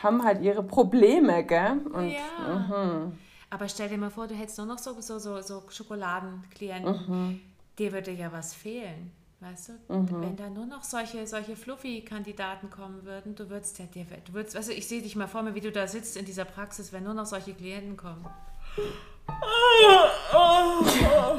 [0.03, 1.79] haben halt ihre Probleme, gell?
[1.93, 2.19] Und, ja.
[2.49, 3.17] Mhm.
[3.51, 6.93] Aber stell dir mal vor, du hättest nur noch so, so, so, so Schokoladenklienten.
[7.07, 7.41] Mhm.
[7.79, 9.13] Dir würde ja was fehlen.
[9.43, 10.23] Weißt du, mhm.
[10.23, 14.55] wenn da nur noch solche, solche Fluffy-Kandidaten kommen würden, du würdest ja dir, du würdest,
[14.55, 16.93] weißt du, ich sehe dich mal vor mir, wie du da sitzt in dieser Praxis,
[16.93, 18.25] wenn nur noch solche Klienten kommen.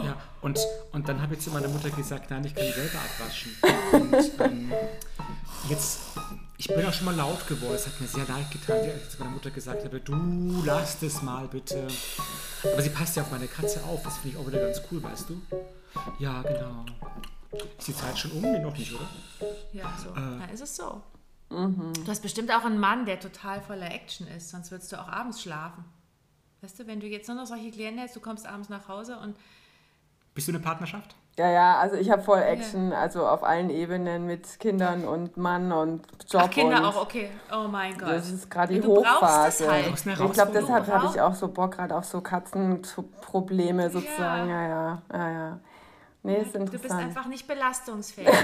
[0.04, 0.60] Ja, und,
[0.92, 3.56] und dann habe ich zu meiner Mutter gesagt, nein, ich kann die selber abwaschen.
[3.94, 4.74] Und ähm,
[5.70, 6.02] jetzt,
[6.58, 9.10] ich bin auch schon mal laut geworden, es hat mir sehr leid getan, als ich
[9.12, 11.88] zu meiner Mutter gesagt habe, du lass das mal bitte.
[12.64, 15.02] Aber sie passt ja auf meine Katze auf, das finde ich auch wieder ganz cool,
[15.02, 15.42] weißt du?
[16.20, 16.86] Ja, genau.
[17.78, 18.42] Ist die Zeit schon um?
[18.42, 19.08] Nee, noch nicht, oder?
[19.74, 20.10] Ja, so.
[20.10, 21.02] Äh, Dann ist es so.
[21.50, 21.94] Mhm.
[21.94, 25.08] Du hast bestimmt auch einen Mann, der total voller Action ist, sonst würdest du auch
[25.08, 25.86] abends schlafen.
[26.62, 29.18] Weißt du, wenn du jetzt nur noch solche Klienten hast, du kommst abends nach Hause
[29.18, 29.36] und.
[30.34, 31.16] Bist du eine Partnerschaft?
[31.38, 33.00] Ja, ja, also ich habe voll Action, ja.
[33.00, 36.44] also auf allen Ebenen mit Kindern und Mann und Job.
[36.46, 37.30] Ach, Kinder und auch, okay.
[37.52, 38.10] Oh mein Gott.
[38.10, 39.70] Das ist gerade die du Hochphase.
[39.70, 39.88] Halt.
[39.88, 44.50] Ich glaube, deshalb habe ich auch so Bock gerade auf so Katzenprobleme sozusagen.
[44.50, 45.32] Ja, ja, ja, ja.
[45.32, 45.60] ja.
[46.24, 46.74] Nee, ist interessant.
[46.74, 48.30] Du bist einfach nicht belastungsfähig.
[48.30, 48.36] du,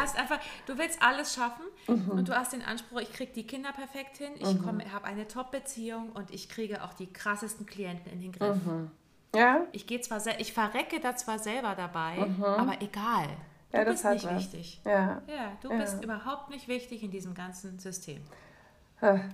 [0.00, 2.10] hast einfach, du willst alles schaffen mhm.
[2.10, 4.92] und du hast den Anspruch, ich kriege die Kinder perfekt hin, ich mhm.
[4.92, 8.56] habe eine Top-Beziehung und ich kriege auch die krassesten Klienten in den Griff.
[8.56, 8.90] Mhm.
[9.36, 9.66] Ja.
[9.70, 12.42] Ich gehe zwar, ich verrecke da zwar selber dabei, mhm.
[12.42, 13.28] aber egal.
[13.70, 14.34] Du ja, bist nicht was.
[14.34, 14.80] wichtig.
[14.84, 15.22] Ja.
[15.26, 15.78] Ja, du ja.
[15.78, 18.22] bist überhaupt nicht wichtig in diesem ganzen System.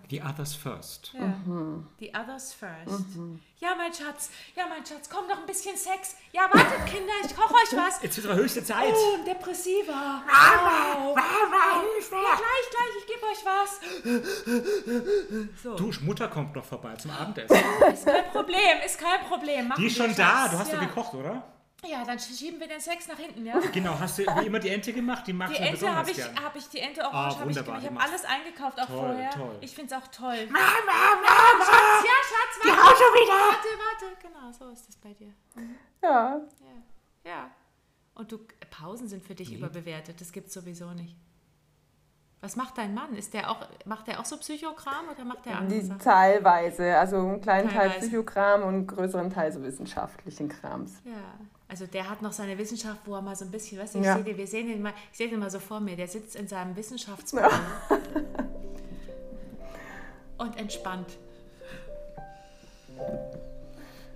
[0.08, 1.12] The others first.
[1.12, 1.20] Ja.
[1.20, 1.86] Mhm.
[2.00, 3.16] The others first.
[3.16, 3.38] Mhm.
[3.60, 6.16] Ja, mein Schatz, ja, mein Schatz, komm noch ein bisschen Sex.
[6.32, 8.02] Ja, wartet, Kinder, ich koche euch was.
[8.02, 8.94] Jetzt wird höchste Zeit.
[8.94, 10.22] Oh, ein Depressiver.
[10.26, 11.16] Wow.
[11.16, 13.80] Ja, gleich, gleich, ich gebe euch was.
[15.62, 15.76] So.
[15.76, 17.56] Du, Mutter kommt noch vorbei zum Abendessen.
[17.92, 19.68] ist kein Problem, ist kein Problem.
[19.68, 20.78] Machen Die ist schon da, du hast ja.
[20.78, 21.42] doch gekocht, oder?
[21.86, 23.58] Ja, dann schieben wir den Sex nach hinten, ja?
[23.72, 25.26] Genau, hast du wie immer die Ente gemacht?
[25.26, 27.64] Die magst die du Ente habe ich, hab ich, die Ente orange oh, habe ich
[27.64, 27.82] gemacht.
[27.82, 29.30] Ich habe alles eingekauft auch toll, vorher.
[29.30, 29.58] Toll.
[29.60, 30.46] Ich finde es auch toll.
[30.46, 31.64] Mama, Mama!
[31.64, 32.66] Schatz, ja, Schatz, warte.
[32.66, 33.32] Die Haut schon wieder!
[33.32, 35.32] Warte, warte, genau, so ist das bei dir.
[35.54, 35.76] Mhm.
[36.02, 36.40] Ja.
[36.60, 37.30] Ja.
[37.30, 37.50] Ja.
[38.14, 38.38] Und du,
[38.70, 39.58] Pausen sind für dich mhm.
[39.58, 41.16] überbewertet, das gibt es sowieso nicht.
[42.40, 43.14] Was macht dein Mann?
[43.14, 46.00] Ist der auch, macht der auch so Psychokram oder macht der andere Sachen?
[46.00, 47.90] Teilweise, also einen kleinen Teilweise.
[47.90, 51.00] Teil Psychokram und einen größeren Teil so wissenschaftlichen Krams.
[51.04, 51.12] Ja,
[51.68, 54.06] also der hat noch seine Wissenschaft, wo er mal so ein bisschen, weißt du, ich
[54.06, 54.14] ja.
[54.14, 56.34] sehe den, wir sehen den mal, ich sehe den mal so vor mir, der sitzt
[56.34, 57.60] in seinem Wissenschaftsbuch ja.
[60.38, 61.18] und entspannt.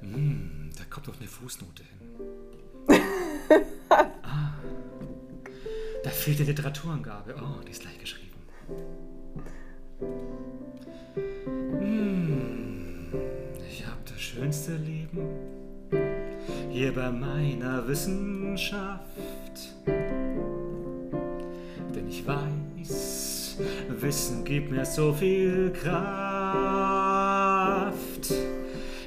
[0.01, 2.01] Mm, da kommt doch eine Fußnote hin.
[4.23, 4.55] ah.
[6.03, 7.37] Da fehlt die Literaturangabe.
[7.39, 8.33] Oh, die ist leicht geschrieben.
[11.79, 13.13] Hm,
[13.69, 14.92] ich habe das schönste Leben
[16.83, 18.99] hier bei meiner Wissenschaft.
[21.95, 23.59] Denn ich weiß,
[24.01, 26.03] Wissen gibt mir so viel Kraft.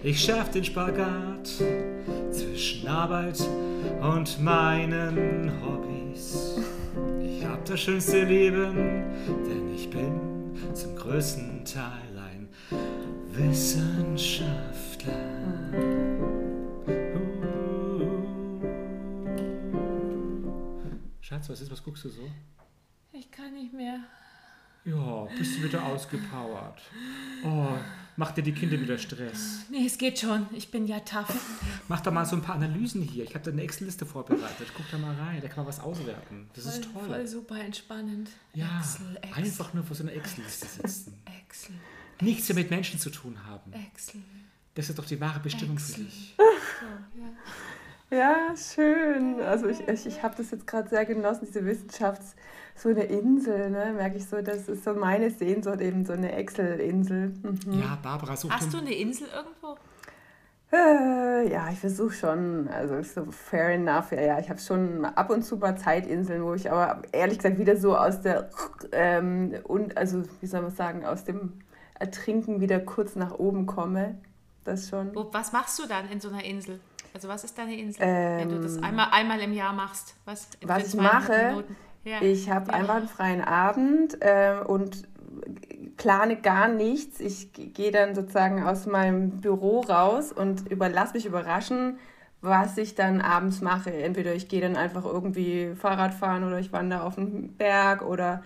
[0.03, 1.49] Ich schaff den Spagat
[2.31, 3.45] zwischen Arbeit
[4.01, 6.55] und meinen Hobbys
[7.65, 10.21] das schönste Leben, denn ich bin
[10.73, 12.47] zum größten Teil ein
[13.33, 16.04] Wissenschaftler.
[21.27, 22.29] Schatz, was ist, was guckst du so?
[23.11, 23.99] Ich kann nicht mehr.
[24.83, 26.79] Ja, bist du wieder ausgepowert.
[27.43, 27.69] Oh,
[28.15, 29.61] macht dir die Kinder wieder Stress?
[29.71, 30.45] Nee, es geht schon.
[30.53, 31.35] Ich bin ja tough.
[31.87, 33.23] Mach doch mal so ein paar Analysen hier.
[33.23, 34.67] Ich habe da eine Excel-Liste vorbereitet.
[34.77, 35.41] Guck da mal rein.
[35.41, 36.47] Da kann man was auswerten.
[36.53, 37.07] Das voll, ist toll.
[37.07, 38.29] Voll super entspannend.
[38.53, 39.43] Ja, Excel, Excel.
[39.43, 41.23] einfach nur vor so einer Excel-Liste sitzen.
[41.43, 41.73] Excel.
[42.21, 43.73] Nichts mehr mit Menschen zu tun haben.
[43.73, 44.21] Excel.
[44.75, 45.95] Das ist doch die wahre Bestimmung Excel.
[45.95, 46.35] für dich.
[46.37, 47.29] So, ja.
[48.11, 49.41] Ja, schön.
[49.41, 52.35] Also ich, ich, ich habe das jetzt gerade sehr genossen, diese Wissenschafts-,
[52.75, 53.93] so eine Insel, ne?
[53.95, 57.33] merke ich so, das ist so meine Sehnsucht, eben so eine Excel-Insel.
[57.41, 57.79] Mhm.
[57.79, 59.77] Ja, Barbara, sucht Hast du eine Insel irgendwo?
[60.71, 64.39] Äh, ja, ich versuche schon, also so fair enough, ja, ja.
[64.39, 67.95] Ich habe schon ab und zu mal Zeitinseln, wo ich aber ehrlich gesagt wieder so
[67.95, 68.49] aus der,
[68.91, 71.53] ähm, und also wie soll man sagen, aus dem
[71.97, 74.17] Ertrinken wieder kurz nach oben komme.
[74.63, 75.11] Das schon.
[75.31, 76.79] Was machst du dann in so einer Insel?
[77.15, 80.17] Also was ist deine Insel, ähm, wenn du das ähm, einmal, einmal im Jahr machst?
[80.25, 81.63] Was, was ich mache,
[82.03, 82.21] ja.
[82.21, 82.77] ich habe ja.
[82.77, 85.07] einfach einen freien Abend äh, und
[85.95, 87.21] plane gar nichts.
[87.21, 91.99] Ich gehe dann sozusagen aus meinem Büro raus und überlasse mich überraschen,
[92.41, 93.93] was ich dann abends mache.
[93.93, 98.43] Entweder ich gehe dann einfach irgendwie Fahrrad fahren oder ich wandere auf den Berg oder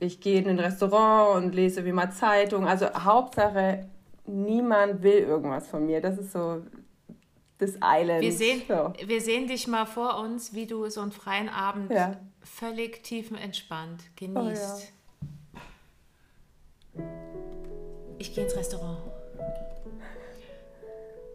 [0.00, 2.66] ich gehe in ein Restaurant und lese wie mal Zeitung.
[2.66, 3.86] Also Hauptsache,
[4.26, 6.00] niemand will irgendwas von mir.
[6.00, 6.62] Das ist so
[7.62, 8.22] des Islands.
[8.22, 8.92] Wir sehen, so.
[9.06, 12.20] wir sehen dich mal vor uns, wie du so einen freien Abend ja.
[12.42, 14.92] völlig tiefenentspannt genießt.
[16.94, 17.10] Oh, ja.
[18.18, 18.98] Ich gehe ins Restaurant.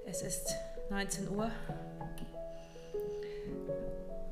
[0.05, 0.53] Es ist
[0.89, 1.51] 19 Uhr.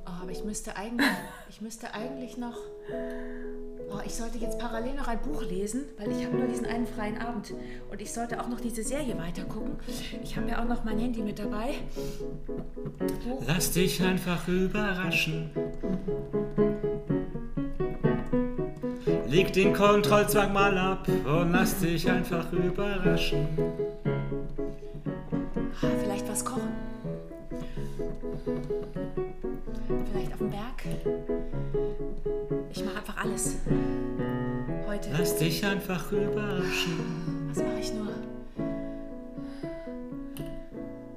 [0.05, 1.09] Oh, aber ich müsste eigentlich,
[1.49, 2.57] ich müsste eigentlich noch
[3.91, 6.87] oh, ich sollte jetzt parallel noch ein Buch lesen, weil ich habe nur diesen einen
[6.87, 7.53] freien Abend.
[7.91, 9.77] Und ich sollte auch noch diese Serie weitergucken.
[10.23, 11.75] Ich habe ja auch noch mein Handy mit dabei.
[12.97, 13.43] Buch.
[13.47, 15.49] Lass dich einfach überraschen.
[19.27, 23.84] Leg den Kontrollzwang mal ab und lass dich einfach überraschen.
[34.87, 35.09] Heute.
[35.11, 37.49] Lass dich einfach überraschen.
[37.49, 38.13] Was mache ich nur?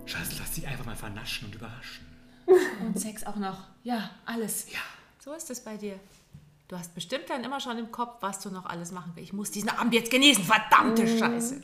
[0.06, 2.06] Schatz, lass dich einfach mal vernaschen und überraschen.
[2.80, 3.66] Und Sex auch noch.
[3.82, 4.70] Ja, alles.
[4.72, 4.78] Ja.
[5.18, 5.98] So ist es bei dir.
[6.68, 9.28] Du hast bestimmt dann immer schon im Kopf, was du noch alles machen willst.
[9.28, 11.18] Ich muss diesen Abend jetzt genießen, verdammte mm.
[11.18, 11.62] Scheiße.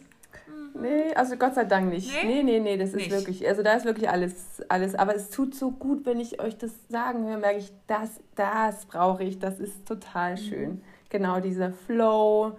[0.74, 2.10] Nee, also Gott sei Dank nicht.
[2.24, 3.06] Nee, nee, nee, nee das nicht.
[3.06, 4.34] ist wirklich, also da ist wirklich alles,
[4.68, 4.96] alles.
[4.96, 8.86] Aber es tut so gut, wenn ich euch das sagen höre, merke ich, das, das
[8.86, 10.36] brauche ich, das ist total mhm.
[10.36, 10.82] schön.
[11.10, 12.54] Genau dieser Flow,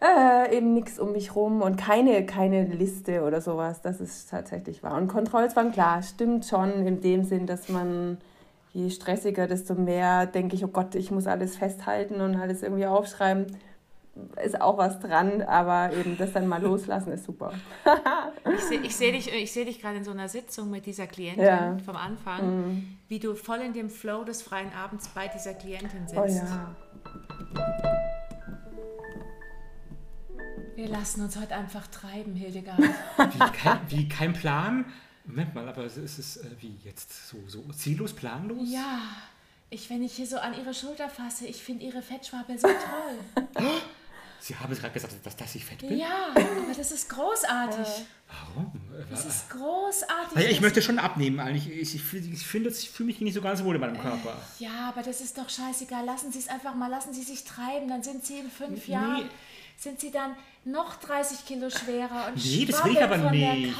[0.00, 4.82] äh, eben nichts um mich rum und keine, keine Liste oder sowas, das ist tatsächlich
[4.82, 4.96] wahr.
[4.96, 8.16] Und Kontrollzwang, klar, stimmt schon in dem Sinn, dass man
[8.72, 12.86] je stressiger, desto mehr denke ich, oh Gott, ich muss alles festhalten und alles irgendwie
[12.86, 13.58] aufschreiben
[14.44, 17.52] ist auch was dran, aber eben das dann mal loslassen ist super.
[18.54, 21.44] ich sehe ich seh dich, seh dich gerade in so einer Sitzung mit dieser Klientin
[21.44, 21.76] ja.
[21.84, 22.98] vom Anfang, mhm.
[23.08, 26.20] wie du voll in dem Flow des freien Abends bei dieser Klientin sitzt.
[26.20, 26.74] Oh ja.
[30.76, 32.78] Wir lassen uns heute einfach treiben, Hildegard.
[32.78, 34.86] wie, kein, wie kein Plan?
[35.24, 38.66] Moment mal, aber ist es äh, wie jetzt so, so ziellos, planlos?
[38.70, 39.00] Ja.
[39.68, 43.64] Ich, wenn ich hier so an ihre Schulter fasse, ich finde ihre Fettschwabbel so toll.
[44.40, 45.98] Sie haben gerade gesagt, dass, dass ich fett bin?
[45.98, 47.86] Ja, aber das ist großartig.
[48.26, 48.72] Warum?
[49.10, 50.36] Das ist großartig.
[50.36, 51.68] Also ich möchte schon abnehmen eigentlich.
[51.68, 54.36] Ich, ich, ich finde, ich fühle mich nicht so ganz wohl in meinem Körper.
[54.58, 56.04] Äh, ja, aber das ist doch scheißegal.
[56.04, 57.88] Lassen Sie es einfach mal, lassen Sie sich treiben.
[57.88, 58.94] Dann sind Sie in fünf nee.
[58.94, 59.28] Jahren,
[59.80, 63.74] sind Sie dann noch 30 Kilo schwerer und Nee, das will ich aber nicht.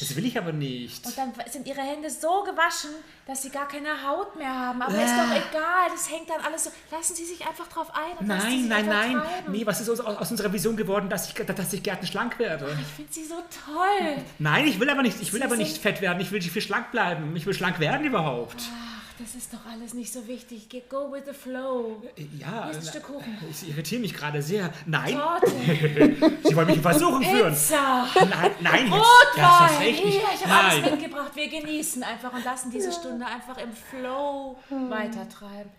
[0.00, 1.06] Das will ich aber nicht.
[1.06, 2.90] Und dann sind ihre Hände so gewaschen,
[3.24, 4.82] dass sie gar keine Haut mehr haben.
[4.82, 5.04] Aber äh.
[5.04, 6.70] ist doch egal, das hängt dann alles so.
[6.90, 8.26] Lassen Sie sich einfach drauf ein.
[8.26, 9.12] nein, nein, nein.
[9.12, 9.52] Treiben.
[9.52, 12.66] Nee, was ist aus, aus, unserer Vision geworden, dass ich, dass ich gerne schlank werde?
[12.74, 14.24] Ach, ich finde sie so toll.
[14.40, 16.20] Nein, ich will aber nicht, ich will aber nicht fett werden.
[16.20, 17.36] Ich will viel schlank bleiben.
[17.36, 18.60] Ich will schlank werden überhaupt.
[18.72, 18.87] Ah
[19.18, 20.68] das ist doch alles nicht so wichtig.
[20.88, 22.02] Go with the flow.
[22.38, 22.64] Ja.
[22.64, 23.36] Hier ist ein Stück Kuchen.
[23.50, 24.72] Ich irritiere mich gerade sehr.
[24.86, 25.14] Nein.
[25.14, 25.50] Torte.
[26.44, 27.52] Sie wollen mich in Versuchung führen.
[27.52, 28.06] Pizza.
[28.14, 28.92] Nein, nein.
[28.92, 29.94] Rotwein.
[29.94, 31.32] Hier, ich habe alles mitgebracht.
[31.34, 34.90] Wir genießen einfach und lassen diese Stunde einfach im Flow hm.
[34.90, 35.70] weitertreiben.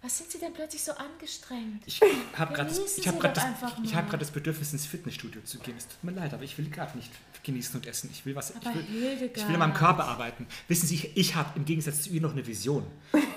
[0.00, 1.82] Was sind Sie denn plötzlich so angestrengt?
[1.84, 2.00] Ich
[2.36, 5.74] habe gerade hab das, hab das Bedürfnis, ins Fitnessstudio zu gehen.
[5.76, 7.10] Es tut mir leid, aber ich will gerade nicht
[7.42, 8.08] genießen und essen.
[8.12, 8.50] Ich will was.
[8.50, 10.46] ich will, ich will an meinem Körper arbeiten.
[10.68, 12.86] Wissen Sie, ich, ich habe im Gegensatz zu Ihnen noch eine Vision,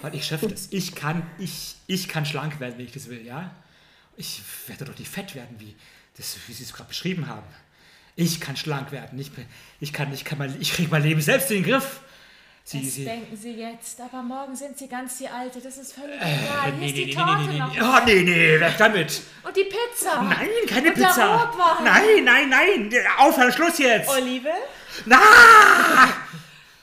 [0.04, 0.68] weil ich schaffe das.
[0.70, 3.56] Ich kann, ich, ich kann schlank werden, wenn ich das will, ja.
[4.16, 5.76] Ich werde doch nicht fett werden, wie,
[6.16, 7.48] das, wie Sie es gerade beschrieben haben.
[8.16, 9.18] Ich kann schlank werden.
[9.18, 9.32] Ich,
[9.80, 12.02] ich kann, ich kann mein, ich kriege mein Leben selbst in den Griff.
[12.64, 15.94] Sie, das Sie, denken Sie jetzt, aber morgen sind Sie ganz die Alte, das ist
[15.94, 16.64] völlig äh, egal.
[16.66, 17.76] Hier nee, ist die nee, Torte nee, noch.
[17.82, 19.22] Oh, nee, nee, weg damit.
[19.44, 20.22] Und die Pizza.
[20.22, 21.16] Nein, keine Und Pizza.
[21.16, 21.84] Der Rotwein.
[21.84, 24.10] Nein, nein, nein, aufhören, Schluss jetzt.
[24.10, 24.52] Olive?
[25.06, 25.18] Na!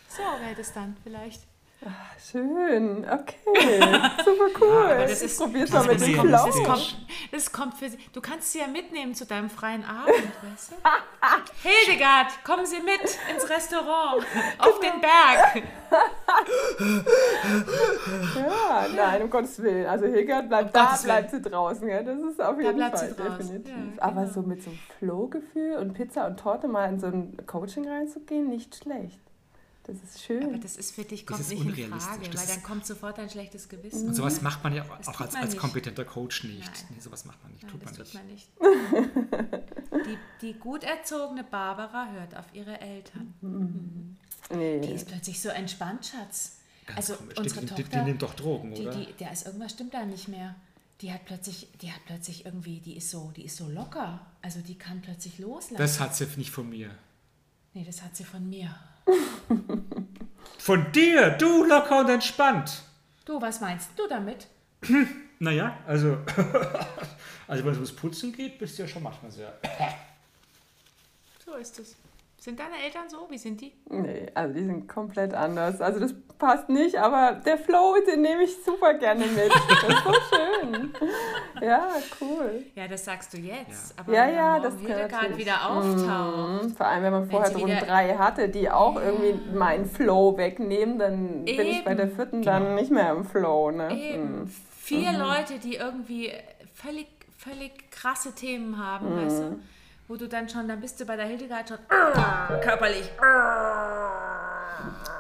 [0.09, 1.41] So wäre das dann vielleicht.
[1.87, 3.37] Ach, schön, okay,
[4.25, 4.89] super cool.
[4.89, 6.47] Ja, das ist, Probier's mal mit dem Flow.
[6.47, 7.99] Das kommt, das kommt für Sie.
[8.13, 10.09] Du kannst sie ja mitnehmen zu deinem freien Abend,
[10.43, 10.75] weißt du?
[11.69, 13.01] Hildegard, kommen Sie mit
[13.33, 14.25] ins Restaurant,
[14.59, 15.63] auf den Berg.
[18.35, 19.87] ja, nein, um Gottes Willen.
[19.87, 21.87] Also Hildegard bleibt um da, bleibt sie draußen.
[21.89, 23.69] Ja, das ist auf jeden Fall definitiv.
[23.69, 24.33] Ja, Aber genau.
[24.33, 28.49] so mit so einem Flow-Gefühl und Pizza und Torte mal in so ein Coaching reinzugehen,
[28.49, 29.21] nicht schlecht.
[29.89, 30.45] Das ist schön.
[30.45, 33.71] Aber das ist für dich kommt nicht in Frage, weil dann kommt sofort ein schlechtes
[33.71, 34.09] Gewissen.
[34.09, 36.61] Und sowas macht man ja das auch als, als kompetenter Coach nicht.
[36.61, 36.85] Nein.
[36.91, 37.63] Nee, sowas macht man nicht.
[37.63, 38.15] Nein, tut, man tut nicht.
[38.15, 38.49] man nicht.
[40.07, 43.33] die, die gut erzogene Barbara hört auf ihre Eltern.
[43.41, 44.17] Mhm.
[44.51, 44.81] Nee.
[44.81, 46.59] Die ist plötzlich so entspannt, Schatz.
[46.85, 47.39] Ganz also komisch.
[47.39, 48.95] unsere die, Tochter, die, die nimmt doch Drogen, oder?
[48.95, 50.55] Die, der ist irgendwas stimmt da nicht mehr.
[51.01, 54.21] Die hat plötzlich, die hat plötzlich irgendwie, die ist so, die ist so locker.
[54.43, 55.77] Also die kann plötzlich loslassen.
[55.77, 56.91] Das hat sie nicht von mir.
[57.73, 58.75] Nee, das hat sie von mir.
[60.59, 62.83] Von dir, du locker und entspannt.
[63.25, 64.47] Du, was meinst du damit?
[65.39, 66.19] naja, also,
[67.49, 69.59] also wenn es ums Putzen geht, bist du ja schon manchmal sehr.
[71.45, 71.97] so ist es.
[72.41, 73.27] Sind deine Eltern so?
[73.29, 73.73] Wie sind die?
[73.91, 75.81] Nee, also die sind komplett anders.
[75.81, 79.51] Also das passt nicht, aber der Flow, den nehme ich super gerne mit.
[79.69, 80.95] Das ist so schön.
[81.61, 81.89] Ja,
[82.21, 82.65] cool.
[82.77, 83.97] Ja, das sagst du jetzt.
[83.97, 86.65] Ja, aber ja, ja das kann gerade wieder auftaucht.
[86.65, 86.71] Mhm.
[86.77, 89.03] Vor allem, wenn man vorher so drei hatte, die auch ja.
[89.03, 91.57] irgendwie meinen Flow wegnehmen, dann Eben.
[91.57, 92.53] bin ich bei der vierten genau.
[92.53, 93.73] dann nicht mehr im Flow.
[93.73, 93.99] Ne?
[93.99, 94.43] Eben.
[94.43, 94.55] Mhm.
[94.81, 95.19] Vier mhm.
[95.19, 96.33] Leute, die irgendwie
[96.73, 99.25] völlig, völlig krasse Themen haben, mhm.
[99.25, 99.59] weißt du?
[100.09, 101.79] Wo du dann schon, dann bist du bei der Hildegard schon
[102.63, 103.11] körperlich.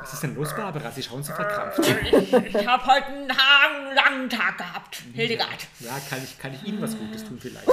[0.00, 0.90] Was ist denn los, Barbara?
[0.90, 1.80] Sie schauen so verkrampft.
[1.80, 5.66] Ich, ich habe heute einen langen Tag gehabt, Hildegard.
[5.80, 7.68] Ja, kann ich, kann ich Ihnen was Gutes tun vielleicht?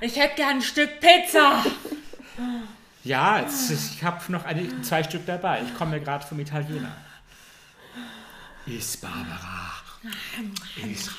[0.00, 1.64] Ich hätte gern ein Stück Pizza.
[3.02, 5.62] Ja, jetzt, ich habe noch eine, zwei Stück dabei.
[5.62, 6.92] Ich komme ja gerade vom Italiener.
[8.66, 9.79] Ist Barbara.
[10.02, 11.10] Ist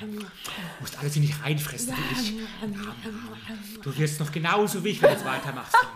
[0.00, 0.26] Du
[0.80, 2.34] musst alles in dich reinfressen wie ich.
[3.82, 5.76] Du wirst noch genauso wie ich, wenn du es weitermachst.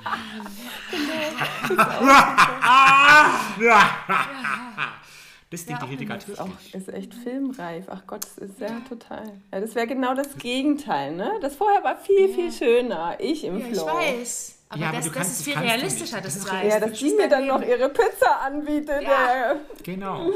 [5.50, 6.74] Das denkt ja, die Hildegard wirklich.
[6.74, 7.84] Auch, ist echt filmreif.
[7.88, 9.40] Ach Gott, das ist ja total.
[9.52, 11.38] Ja, das wäre genau das Gegenteil, ne?
[11.42, 13.16] Das vorher war viel, viel schöner.
[13.20, 13.86] Ich im ja, Flow.
[14.00, 14.58] Ich weiß.
[14.70, 17.46] Aber, ja, aber das, das ist viel realistischer, das, das Ja, dass sie mir dann
[17.46, 19.02] noch ihre Pizza anbietet.
[19.02, 19.54] Ja.
[19.84, 20.32] Genau.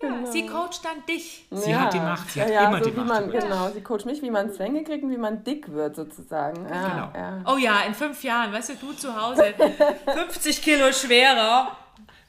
[0.00, 0.30] Genau.
[0.30, 1.46] Sie coacht dann dich.
[1.50, 3.08] Sie hat die Macht, sie hat immer so die Macht.
[3.08, 6.64] Man, genau, sie coacht mich, wie man Zwänge kriegt und wie man dick wird sozusagen.
[6.66, 7.12] genau.
[7.46, 9.54] Oh ja, in fünf Jahren, weißt du, du zu Hause
[10.06, 11.76] 50 Kilo schwerer.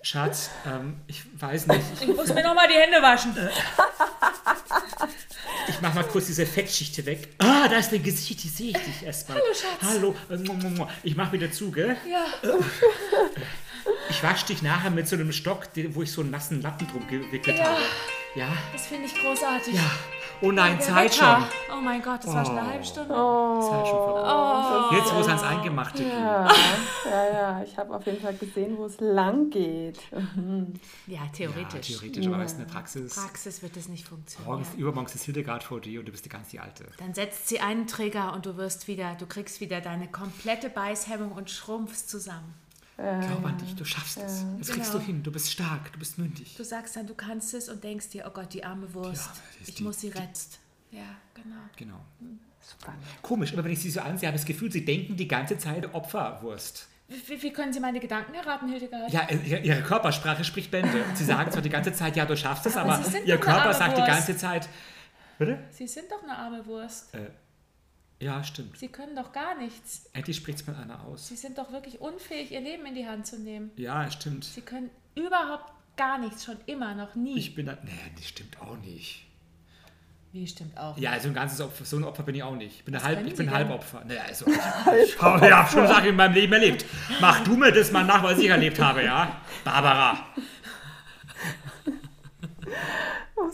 [0.03, 1.81] Schatz, ähm, ich weiß nicht.
[2.01, 3.38] Ich, muss mir nochmal die Hände waschen.
[5.67, 7.36] ich mach mal kurz diese Fettschichte weg.
[7.38, 9.38] Ah, da ist dein Gesicht, die sehe ich dich erstmal.
[9.38, 9.93] Hallo, Schatz.
[9.93, 10.15] Hallo.
[11.03, 11.95] Ich mach wieder zu, gell?
[12.10, 12.25] Ja.
[14.10, 17.08] Ich wasche dich nachher mit so einem Stock, wo ich so einen nassen Lappen drum
[17.08, 17.65] gewickelt ja.
[17.65, 17.82] habe.
[18.36, 18.48] Ja.
[18.72, 19.74] Das finde ich großartig.
[19.74, 19.91] Ja.
[20.44, 21.44] Oh nein, oh, Zeit schon.
[21.72, 22.34] Oh mein Gott, das oh.
[22.34, 23.13] war schon eine halbe Stunde.
[23.13, 23.62] Oh.
[23.62, 24.89] Zeit schon vorbei.
[24.89, 24.96] Oh.
[24.96, 26.12] Jetzt, wo es ans Eingemachte geht.
[26.12, 26.48] Ja,
[27.06, 27.63] ja, ja.
[27.63, 30.00] ich habe auf jeden Fall gesehen, wo es lang geht.
[31.06, 31.89] Ja, theoretisch.
[31.89, 33.13] Ja, theoretisch, aber in der Praxis.
[33.13, 34.52] Praxis wird es nicht funktionieren.
[34.52, 36.86] Morgens, übermorgens ist Hildegard vor dir und du bist die ganz die Alte.
[36.98, 41.34] Dann setzt sie einen Trigger und du wirst wieder, du kriegst wieder deine komplette Beißhemmung
[41.34, 42.56] und schrumpfst zusammen.
[43.02, 44.46] Glaub an dich, du schaffst es.
[44.60, 44.74] Das genau.
[44.74, 45.24] kriegst du hin.
[45.24, 46.56] Du bist stark, du bist mündig.
[46.56, 49.30] Du sagst dann, du kannst es und denkst dir, oh Gott, die arme Wurst.
[49.60, 50.38] Die ich die, muss sie retten.
[50.92, 51.56] Ja, genau.
[51.78, 52.00] Genau.
[52.20, 52.40] Hm.
[53.22, 55.58] Komisch, aber wenn ich sie so ansehe, habe ich das Gefühl, sie denken die ganze
[55.58, 56.88] Zeit Opferwurst.
[57.08, 59.12] Wie, wie, können Sie meine Gedanken erraten, Hildegard?
[59.12, 61.04] Ja, Ihre Körpersprache spricht Bände.
[61.14, 63.98] Sie sagen zwar die ganze Zeit, ja, du schaffst es, aber, aber Ihr Körper sagt
[63.98, 64.70] die ganze Zeit.
[65.38, 65.60] Bitte?
[65.72, 67.14] Sie sind doch eine arme Wurst.
[67.14, 67.32] Äh,
[68.21, 68.77] ja, stimmt.
[68.77, 70.10] Sie können doch gar nichts.
[70.13, 71.27] Endlich spricht es mal einer aus.
[71.27, 73.71] Sie sind doch wirklich unfähig, ihr Leben in die Hand zu nehmen.
[73.77, 74.43] Ja, stimmt.
[74.45, 77.38] Sie können überhaupt gar nichts, schon immer, noch nie.
[77.38, 77.77] Ich bin da.
[77.84, 79.25] Nee, das stimmt auch nicht.
[80.34, 80.97] Wie stimmt auch.
[80.97, 82.77] Ja, also ein ganzes Opfer, so ein Opfer bin ich auch nicht.
[82.77, 84.05] Ich bin, halb, ich bin Halbopfer.
[84.05, 84.45] Naja, also,
[85.03, 86.86] ich habe schon Sachen in meinem Leben erlebt.
[87.19, 89.41] Mach du mir das mal nach, was ich erlebt habe, ja?
[89.65, 90.27] Barbara.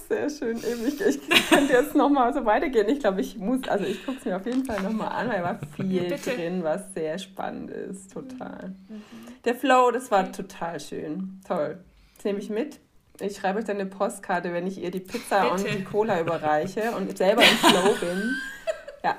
[0.07, 0.57] Sehr schön.
[0.57, 2.87] Ich, ich könnte jetzt nochmal so weitergehen.
[2.87, 5.43] Ich glaube, ich muss, also ich gucke es mir auf jeden Fall nochmal an, weil
[5.43, 8.13] war viel drin, was sehr spannend ist.
[8.13, 8.69] Total.
[8.87, 9.01] Mhm.
[9.43, 11.41] Der Flow, das war total schön.
[11.45, 11.79] Toll.
[12.15, 12.79] Das nehme ich mit.
[13.19, 15.53] Ich schreibe euch dann eine Postkarte, wenn ich ihr die Pizza Bitte.
[15.53, 18.35] und die Cola überreiche und selber im Flow bin.
[19.03, 19.17] Ja.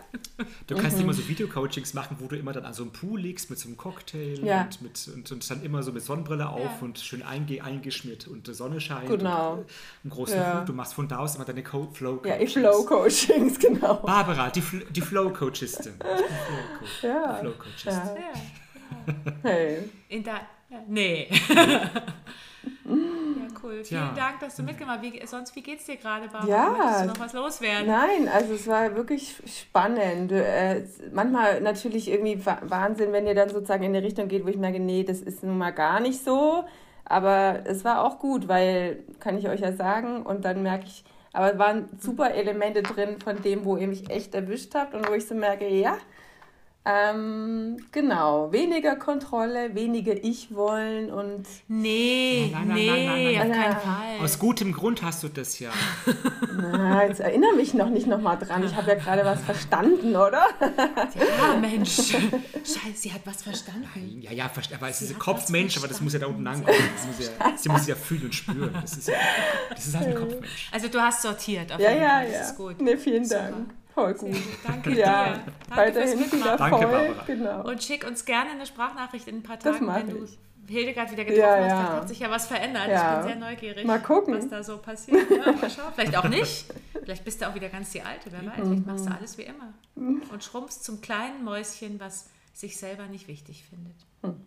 [0.67, 1.05] Du kannst mhm.
[1.05, 3.69] immer so Videocoachings machen, wo du immer dann an so einem Pool liegst mit so
[3.69, 4.63] einem Cocktail ja.
[4.63, 6.79] und, mit, und, und, dann immer so mit Sonnenbrille auf ja.
[6.81, 9.09] und schön einge, eingeschmiert und die Sonne scheint.
[9.09, 9.53] Genau.
[9.55, 9.67] Und,
[10.05, 10.61] einen großen ja.
[10.61, 10.69] Hut.
[10.69, 12.39] Du machst von da aus immer deine Co Flow Coachings.
[12.39, 13.95] Ja, ich Flow Coachings, genau.
[13.95, 15.95] Barbara, die, die Flow Coachistin.
[17.03, 17.35] Ja.
[17.35, 17.93] Die Flow Coachistin.
[17.93, 19.33] Ja.
[19.43, 19.91] Hey.
[20.09, 20.41] In der,
[20.89, 21.29] nee.
[23.63, 23.85] cool.
[23.85, 24.15] Vielen ja.
[24.15, 25.13] Dank, dass du mitgemacht hast.
[25.13, 26.49] Wie, sonst, wie geht's dir gerade, Barbara?
[26.49, 26.71] Ja.
[26.71, 27.87] Möchtest du noch was loswerden?
[27.87, 30.33] Nein, also es war wirklich spannend.
[30.33, 34.57] Äh, manchmal natürlich irgendwie Wahnsinn, wenn ihr dann sozusagen in eine Richtung geht, wo ich
[34.57, 36.65] merke, nee, das ist nun mal gar nicht so.
[37.05, 41.05] Aber es war auch gut, weil, kann ich euch ja sagen, und dann merke ich,
[41.33, 45.09] aber es waren super Elemente drin von dem, wo ihr mich echt erwischt habt und
[45.09, 45.97] wo ich so merke, ja,
[46.91, 51.45] ähm, genau, weniger Kontrolle, weniger Ich wollen und.
[51.69, 54.25] Nee, nein, nein, nee, nein, nein, nein, auf keinen Fall.
[54.25, 55.71] Aus gutem Grund hast du das ja.
[56.57, 58.65] Na, jetzt erinnere mich noch nicht nochmal dran.
[58.65, 60.47] Ich habe ja gerade was verstanden, oder?
[61.39, 61.97] Ja, Mensch.
[61.97, 63.89] Scheiße, sie hat was verstanden.
[64.21, 66.77] Ja, ja, aber es ist ein Kopfmensch, aber das muss ja da unten ankommen.
[67.19, 68.71] Ja, sie muss ja fühlen und spüren.
[68.81, 69.15] Das ist, ja,
[69.71, 70.69] das ist halt ein Kopfmensch.
[70.73, 72.25] Also du hast sortiert, auf ja, jeden Fall.
[72.25, 72.81] Ja, ja, Das ist gut.
[72.81, 73.51] Nee, vielen Super.
[73.51, 73.71] Dank.
[73.99, 74.37] Voll gut.
[74.65, 75.43] Danke ja, dir.
[75.75, 76.59] Danke fürs Mitmachen.
[76.59, 77.25] Danke, Barbara.
[77.27, 77.69] Genau.
[77.69, 80.29] Und schick uns gerne eine Sprachnachricht in ein paar Tagen, wenn du
[80.69, 81.69] Hildegard wieder getroffen ja, hast.
[81.69, 81.77] Ja.
[81.77, 82.89] Vielleicht hat sich ja was verändert.
[82.89, 83.11] Ja.
[83.11, 84.37] Ich bin sehr neugierig, mal gucken.
[84.37, 85.29] was da so passiert.
[85.31, 85.93] Ja, mal schauen.
[85.97, 86.67] Vielleicht auch nicht.
[86.93, 88.55] Vielleicht bist du auch wieder ganz die Alte, wer weiß.
[88.55, 89.75] Vielleicht machst du alles wie immer.
[89.97, 93.97] Und schrumpfst zum kleinen Mäuschen, was sich selber nicht wichtig findet.
[94.23, 94.47] Hm.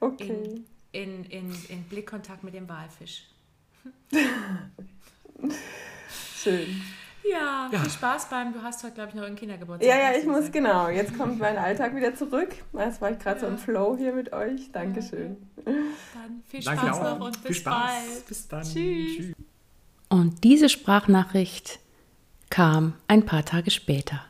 [0.00, 0.64] Okay.
[0.90, 3.28] In, in, in, in Blickkontakt mit dem Walfisch.
[6.34, 6.82] Schön.
[7.30, 9.88] Ja, ja, viel Spaß beim, du hast heute, glaube ich, noch einen Kindergeburtstag.
[9.88, 10.88] Ja, ja, ich muss, genau.
[10.88, 12.50] Jetzt kommt mein Alltag wieder zurück.
[12.72, 13.46] Jetzt war ich gerade ja.
[13.46, 14.70] so im Flow hier mit euch.
[14.72, 15.36] Dankeschön.
[15.64, 18.26] Dann viel Spaß Danke noch und bis bald.
[18.28, 18.62] Bis dann.
[18.62, 19.16] Tschüss.
[19.16, 19.34] Tschüss.
[20.08, 21.80] Und diese Sprachnachricht
[22.50, 24.20] kam ein paar Tage später.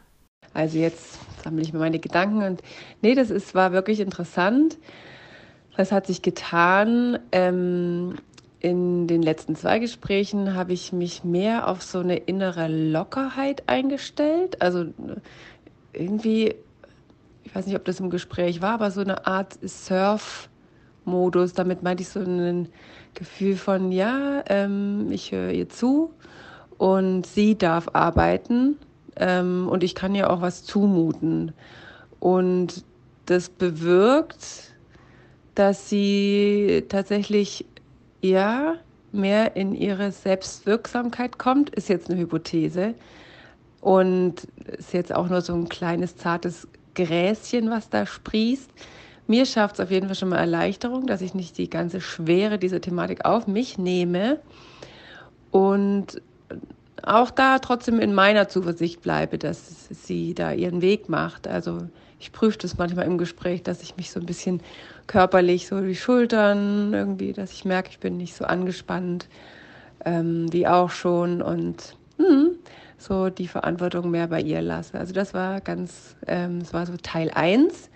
[0.54, 2.62] Also jetzt sammle ich mir meine Gedanken und
[3.02, 4.78] nee, das ist, war wirklich interessant.
[5.76, 7.18] Was hat sich getan?
[7.30, 8.16] Ähm,
[8.60, 14.62] in den letzten zwei Gesprächen habe ich mich mehr auf so eine innere Lockerheit eingestellt.
[14.62, 14.86] Also
[15.92, 16.54] irgendwie,
[17.44, 21.52] ich weiß nicht, ob das im Gespräch war, aber so eine Art Surf-Modus.
[21.52, 22.68] Damit meinte ich so ein
[23.14, 26.10] Gefühl von, ja, ähm, ich höre ihr zu
[26.78, 28.76] und sie darf arbeiten
[29.16, 31.52] ähm, und ich kann ihr auch was zumuten.
[32.20, 32.84] Und
[33.26, 34.72] das bewirkt,
[35.54, 37.66] dass sie tatsächlich
[38.22, 38.76] eher
[39.12, 42.94] mehr in ihre Selbstwirksamkeit kommt, ist jetzt eine Hypothese.
[43.80, 44.48] Und
[44.78, 48.70] ist jetzt auch nur so ein kleines, zartes Gräschen, was da sprießt.
[49.28, 52.58] Mir schafft es auf jeden Fall schon mal Erleichterung, dass ich nicht die ganze Schwere
[52.58, 54.40] dieser Thematik auf mich nehme
[55.50, 56.20] und
[57.02, 61.46] auch da trotzdem in meiner Zuversicht bleibe, dass sie da ihren Weg macht.
[61.46, 61.78] Also
[62.18, 64.60] ich prüfe das manchmal im Gespräch, dass ich mich so ein bisschen
[65.06, 69.28] körperlich so die Schultern irgendwie, dass ich merke, ich bin nicht so angespannt
[70.04, 72.50] ähm, wie auch schon und mh,
[72.98, 74.98] so die Verantwortung mehr bei ihr lasse.
[74.98, 77.90] Also das war ganz, ähm, das war so Teil 1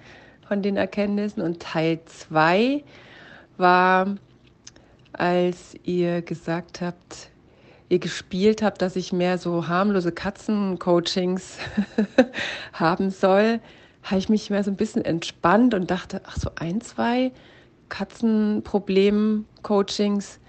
[0.46, 2.82] von den Erkenntnissen und Teil 2
[3.56, 4.16] war,
[5.12, 7.30] als ihr gesagt habt,
[7.88, 11.58] ihr gespielt habt, dass ich mehr so harmlose Katzencoachings
[12.72, 13.60] haben soll,
[14.02, 17.32] habe ich mich mehr so ein bisschen entspannt und dachte, ach so ein, zwei
[17.88, 20.40] Katzenproblem-Coachings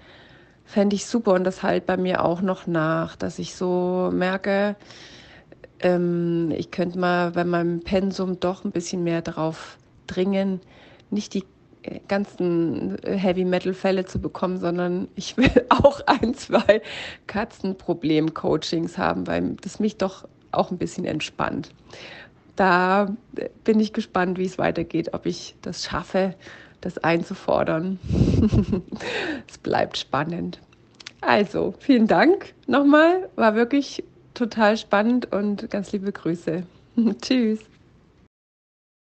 [0.64, 4.74] fände ich super und das halt bei mir auch noch nach, dass ich so merke,
[5.80, 9.76] ähm, ich könnte mal bei meinem Pensum doch ein bisschen mehr darauf
[10.06, 10.60] dringen,
[11.10, 11.44] nicht die
[12.08, 16.82] ganzen Heavy Metal Fälle zu bekommen, sondern ich will auch ein, zwei
[17.26, 21.70] Katzenproblem-Coachings haben, weil das mich doch auch ein bisschen entspannt.
[22.56, 23.14] Da
[23.64, 26.34] bin ich gespannt, wie es weitergeht, ob ich das schaffe,
[26.80, 27.98] das einzufordern.
[29.48, 30.60] es bleibt spannend.
[31.20, 33.28] Also, vielen Dank nochmal.
[33.36, 36.64] War wirklich total spannend und ganz liebe Grüße.
[37.22, 37.60] Tschüss.